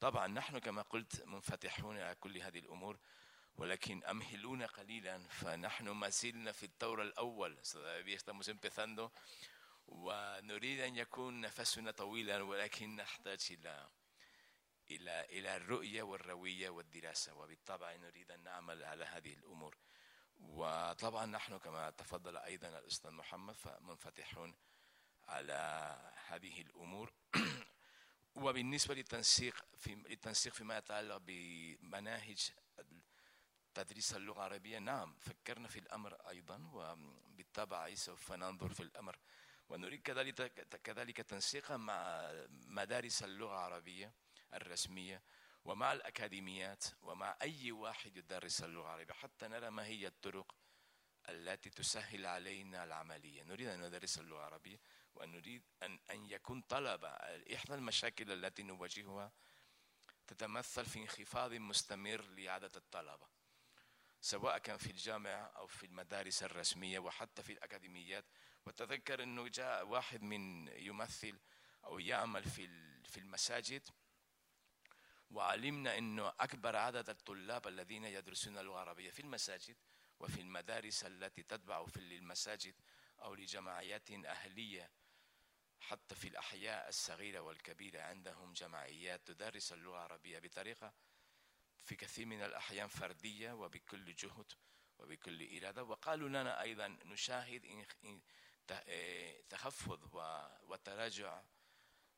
[0.00, 2.98] طبعا نحن كما قلت منفتحون على كل هذه الأمور
[3.56, 5.18] ولكن أمهلونا قليلا.
[5.18, 7.58] فنحن ما زلنا في الدور الأول.
[8.16, 9.10] estamos empezando
[9.88, 13.88] ونريد أن يكون نفسنا طويلا ولكن نحتاج إلى
[14.90, 17.34] إلى إلى الرؤية والروية والدراسة.
[17.34, 19.76] وبالطبع نريد أن نعمل على هذه الأمور.
[20.40, 24.54] وطبعا نحن كما تفضل أيضا الأستاذ محمد فمنفتحون
[25.28, 25.96] على
[26.26, 27.12] هذه الأمور.
[28.34, 32.50] وبالنسبة للتنسيق في التنسيق فيما يتعلق بمناهج
[33.74, 39.18] تدريس اللغة العربية نعم فكرنا في الأمر أيضا وبالطبع سوف ننظر في الأمر.
[39.68, 40.42] ونريد كذلك
[40.84, 44.12] كذلك تنسيقا مع مدارس اللغة العربية
[44.54, 45.22] الرسمية
[45.64, 50.54] ومع الأكاديميات ومع أي واحد يدرس اللغة العربية حتى نرى ما هي الطرق
[51.28, 53.42] التي تسهل علينا العملية.
[53.42, 54.80] نريد أن ندرس اللغة العربية
[55.14, 57.08] وأن نريد أن, أن يكون طلبة
[57.54, 59.32] إحدى المشاكل التي نواجهها
[60.26, 63.26] تتمثل في انخفاض مستمر لعدد الطلبة
[64.20, 68.24] سواء كان في الجامعة أو في المدارس الرسمية وحتى في الأكاديميات.
[68.66, 71.38] وتذكر أنه جاء واحد من يمثل
[71.84, 72.68] أو يعمل في
[73.04, 73.88] في المساجد
[75.30, 79.76] وعلمنا أنه أكبر عدد الطلاب الذين يدرسون اللغة العربية في المساجد
[80.20, 82.74] وفي المدارس التي تتبع في المساجد
[83.22, 84.90] أو لجمعيات أهلية
[85.80, 90.94] حتى في الأحياء الصغيرة والكبيرة عندهم جمعيات تدرس اللغة العربية بطريقة
[91.84, 94.52] في كثير من الأحيان فردية وبكل جهد
[94.98, 95.84] وبكل إرادة.
[95.84, 97.64] وقالوا لنا أيضا نشاهد
[99.48, 100.14] تخفض
[100.68, 101.42] وتراجع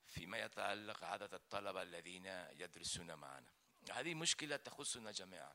[0.06, 3.52] فيما يتعلق عدد الطلبة الذين يدرسون معنا
[3.92, 5.52] هذه مشكلة تخصنا جميعا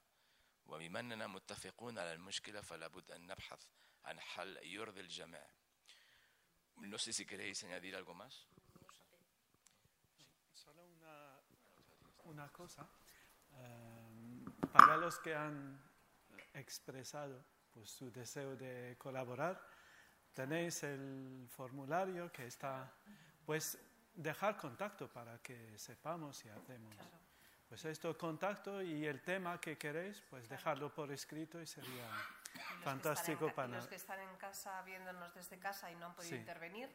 [0.65, 3.67] وبما أننا متفقون على المشكلة فلا بد أن نبحث
[4.05, 5.47] عن حل يرضي الجميع
[6.77, 8.47] No sé si queréis añadir algo más.
[10.53, 11.39] Solo una,
[12.25, 12.85] una cosa.
[13.51, 14.43] Um,
[14.73, 15.81] para los que han
[16.53, 19.65] expresado pues, su deseo de colaborar,
[20.35, 22.91] tenéis el formulario que está,
[23.45, 23.79] pues
[24.13, 26.93] dejar contacto para que sepamos y hacemos.
[27.67, 32.07] Pues esto, contacto y el tema que queréis, pues dejarlo por escrito y sería
[32.83, 33.67] fantástico en, para...
[33.69, 36.39] Los que están en casa viéndonos desde casa y no han podido Sí.
[36.39, 36.89] intervenir,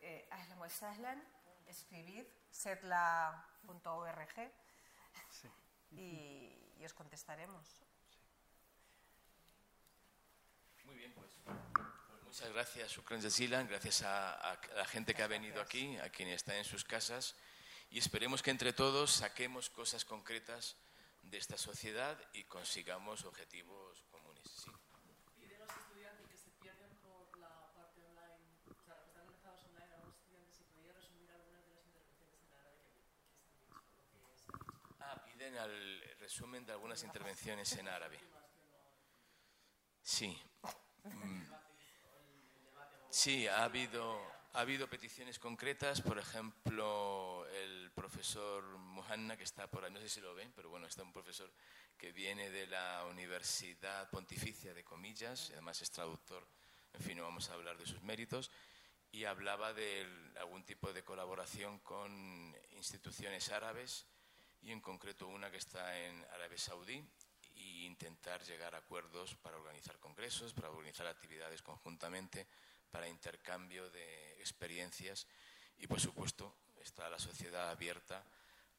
[0.00, 0.28] eh,
[1.66, 4.50] escribid setla.org
[5.92, 7.82] y, y os contestaremos.
[10.84, 11.30] Muy bien, pues.
[12.32, 13.68] Muchas gracias, Shukran Jazilan.
[13.68, 17.36] Gracias a, a la gente que ha venido aquí, a quienes están en sus casas.
[17.90, 20.78] Y esperemos que entre todos saquemos cosas concretas
[21.24, 24.44] de esta sociedad y consigamos objetivos comunes.
[24.48, 24.70] Sí.
[25.38, 29.26] Pide a los estudiantes que se pierden por la parte online, o sea, que están
[29.26, 33.04] conectados online a los estudiantes, si podía resumir algunas de las intervenciones en árabe que,
[34.08, 34.52] que dicho.
[35.00, 38.18] Ah, piden el resumen de algunas intervenciones en árabe.
[40.00, 40.40] Sí.
[41.04, 41.61] Mm.
[43.12, 44.18] Sí, ha habido,
[44.54, 50.08] ha habido peticiones concretas, por ejemplo, el profesor Muhanna, que está por ahí, no sé
[50.08, 51.52] si lo ven, pero bueno, está un profesor
[51.98, 56.48] que viene de la Universidad Pontificia de Comillas, además es traductor,
[56.94, 58.50] en fin, no vamos a hablar de sus méritos,
[59.12, 60.06] y hablaba de
[60.40, 64.06] algún tipo de colaboración con instituciones árabes,
[64.62, 67.04] y en concreto una que está en Arabia Saudí,
[67.56, 72.46] e intentar llegar a acuerdos para organizar congresos, para organizar actividades conjuntamente,
[72.92, 75.26] para intercambio de experiencias
[75.78, 78.22] y, por supuesto, está la sociedad abierta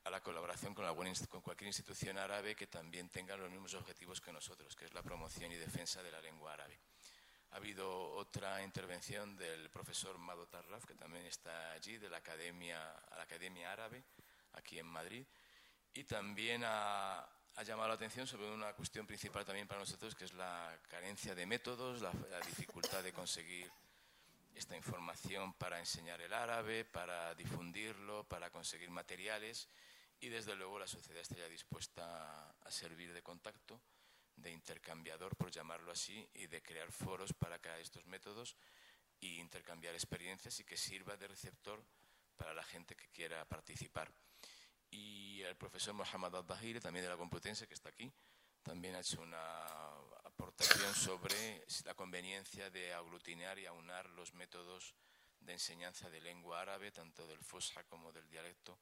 [0.04, 0.86] a la colaboración con,
[1.30, 5.02] con cualquier institución árabe que también tenga los mismos objetivos que nosotros, que es la
[5.02, 6.80] promoción y defensa de la lengua árabe.
[7.52, 12.92] Ha habido otra intervención del profesor Mado Tarraf, que también está allí, de la Academia,
[13.12, 14.04] a la Academia Árabe,
[14.54, 15.26] aquí en Madrid,
[15.94, 20.26] y también ha, ha llamado la atención sobre una cuestión principal también para nosotros, que
[20.26, 23.72] es la carencia de métodos, la, la dificultad de conseguir
[24.56, 29.68] esta información para enseñar el árabe, para difundirlo, para conseguir materiales
[30.20, 33.82] y desde luego la sociedad está ya dispuesta a servir de contacto,
[34.38, 38.56] de intercambiador, por llamarlo así, y de crear foros para crear estos métodos
[39.20, 41.84] y intercambiar experiencias y que sirva de receptor
[42.38, 44.12] para la gente que quiera participar.
[44.90, 48.10] Y el profesor Mohamed Al-Dahiri, también de la Complutense, que está aquí,
[48.62, 49.68] también ha hecho una
[50.94, 54.96] sobre la conveniencia de aglutinar y aunar los métodos
[55.40, 58.80] de enseñanza de lengua árabe, tanto del Fusha como del dialecto,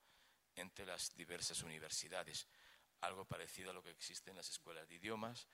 [0.56, 2.48] entre las diversas universidades.
[3.02, 5.48] Algo parecido a lo que existe en las escuelas de idiomas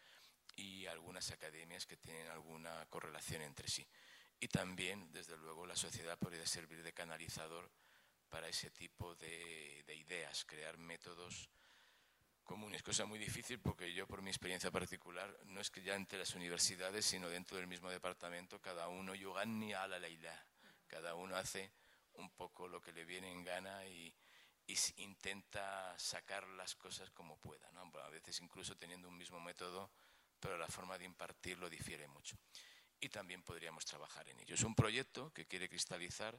[0.55, 3.87] y algunas academias que tienen alguna correlación entre sí.
[4.39, 7.71] Y también, desde luego, la sociedad podría servir de canalizador
[8.29, 11.49] para ese tipo de ideas, crear métodos
[12.47, 16.17] comunes, cosa muy difícil porque yo, por mi experiencia particular, no es que ya entre
[16.17, 20.33] las universidades, sino dentro del mismo departamento, cada uno yugani a la leila,
[20.87, 21.71] cada uno hace
[22.13, 24.11] un poco lo que le viene en gana y,
[24.97, 27.89] intenta sacar las cosas como pueda, ¿no?
[28.01, 29.91] a veces incluso teniendo un mismo método,
[30.39, 32.37] pero la forma de impartirlo difiere mucho.
[32.99, 34.55] Y también podríamos trabajar en ello.
[34.55, 36.37] Es un proyecto que quiere cristalizar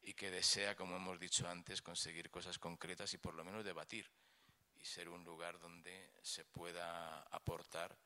[0.00, 4.10] y que desea, como hemos dicho antes, conseguir cosas concretas y por lo menos debatir
[4.80, 7.96] y ser un lugar donde se pueda aportar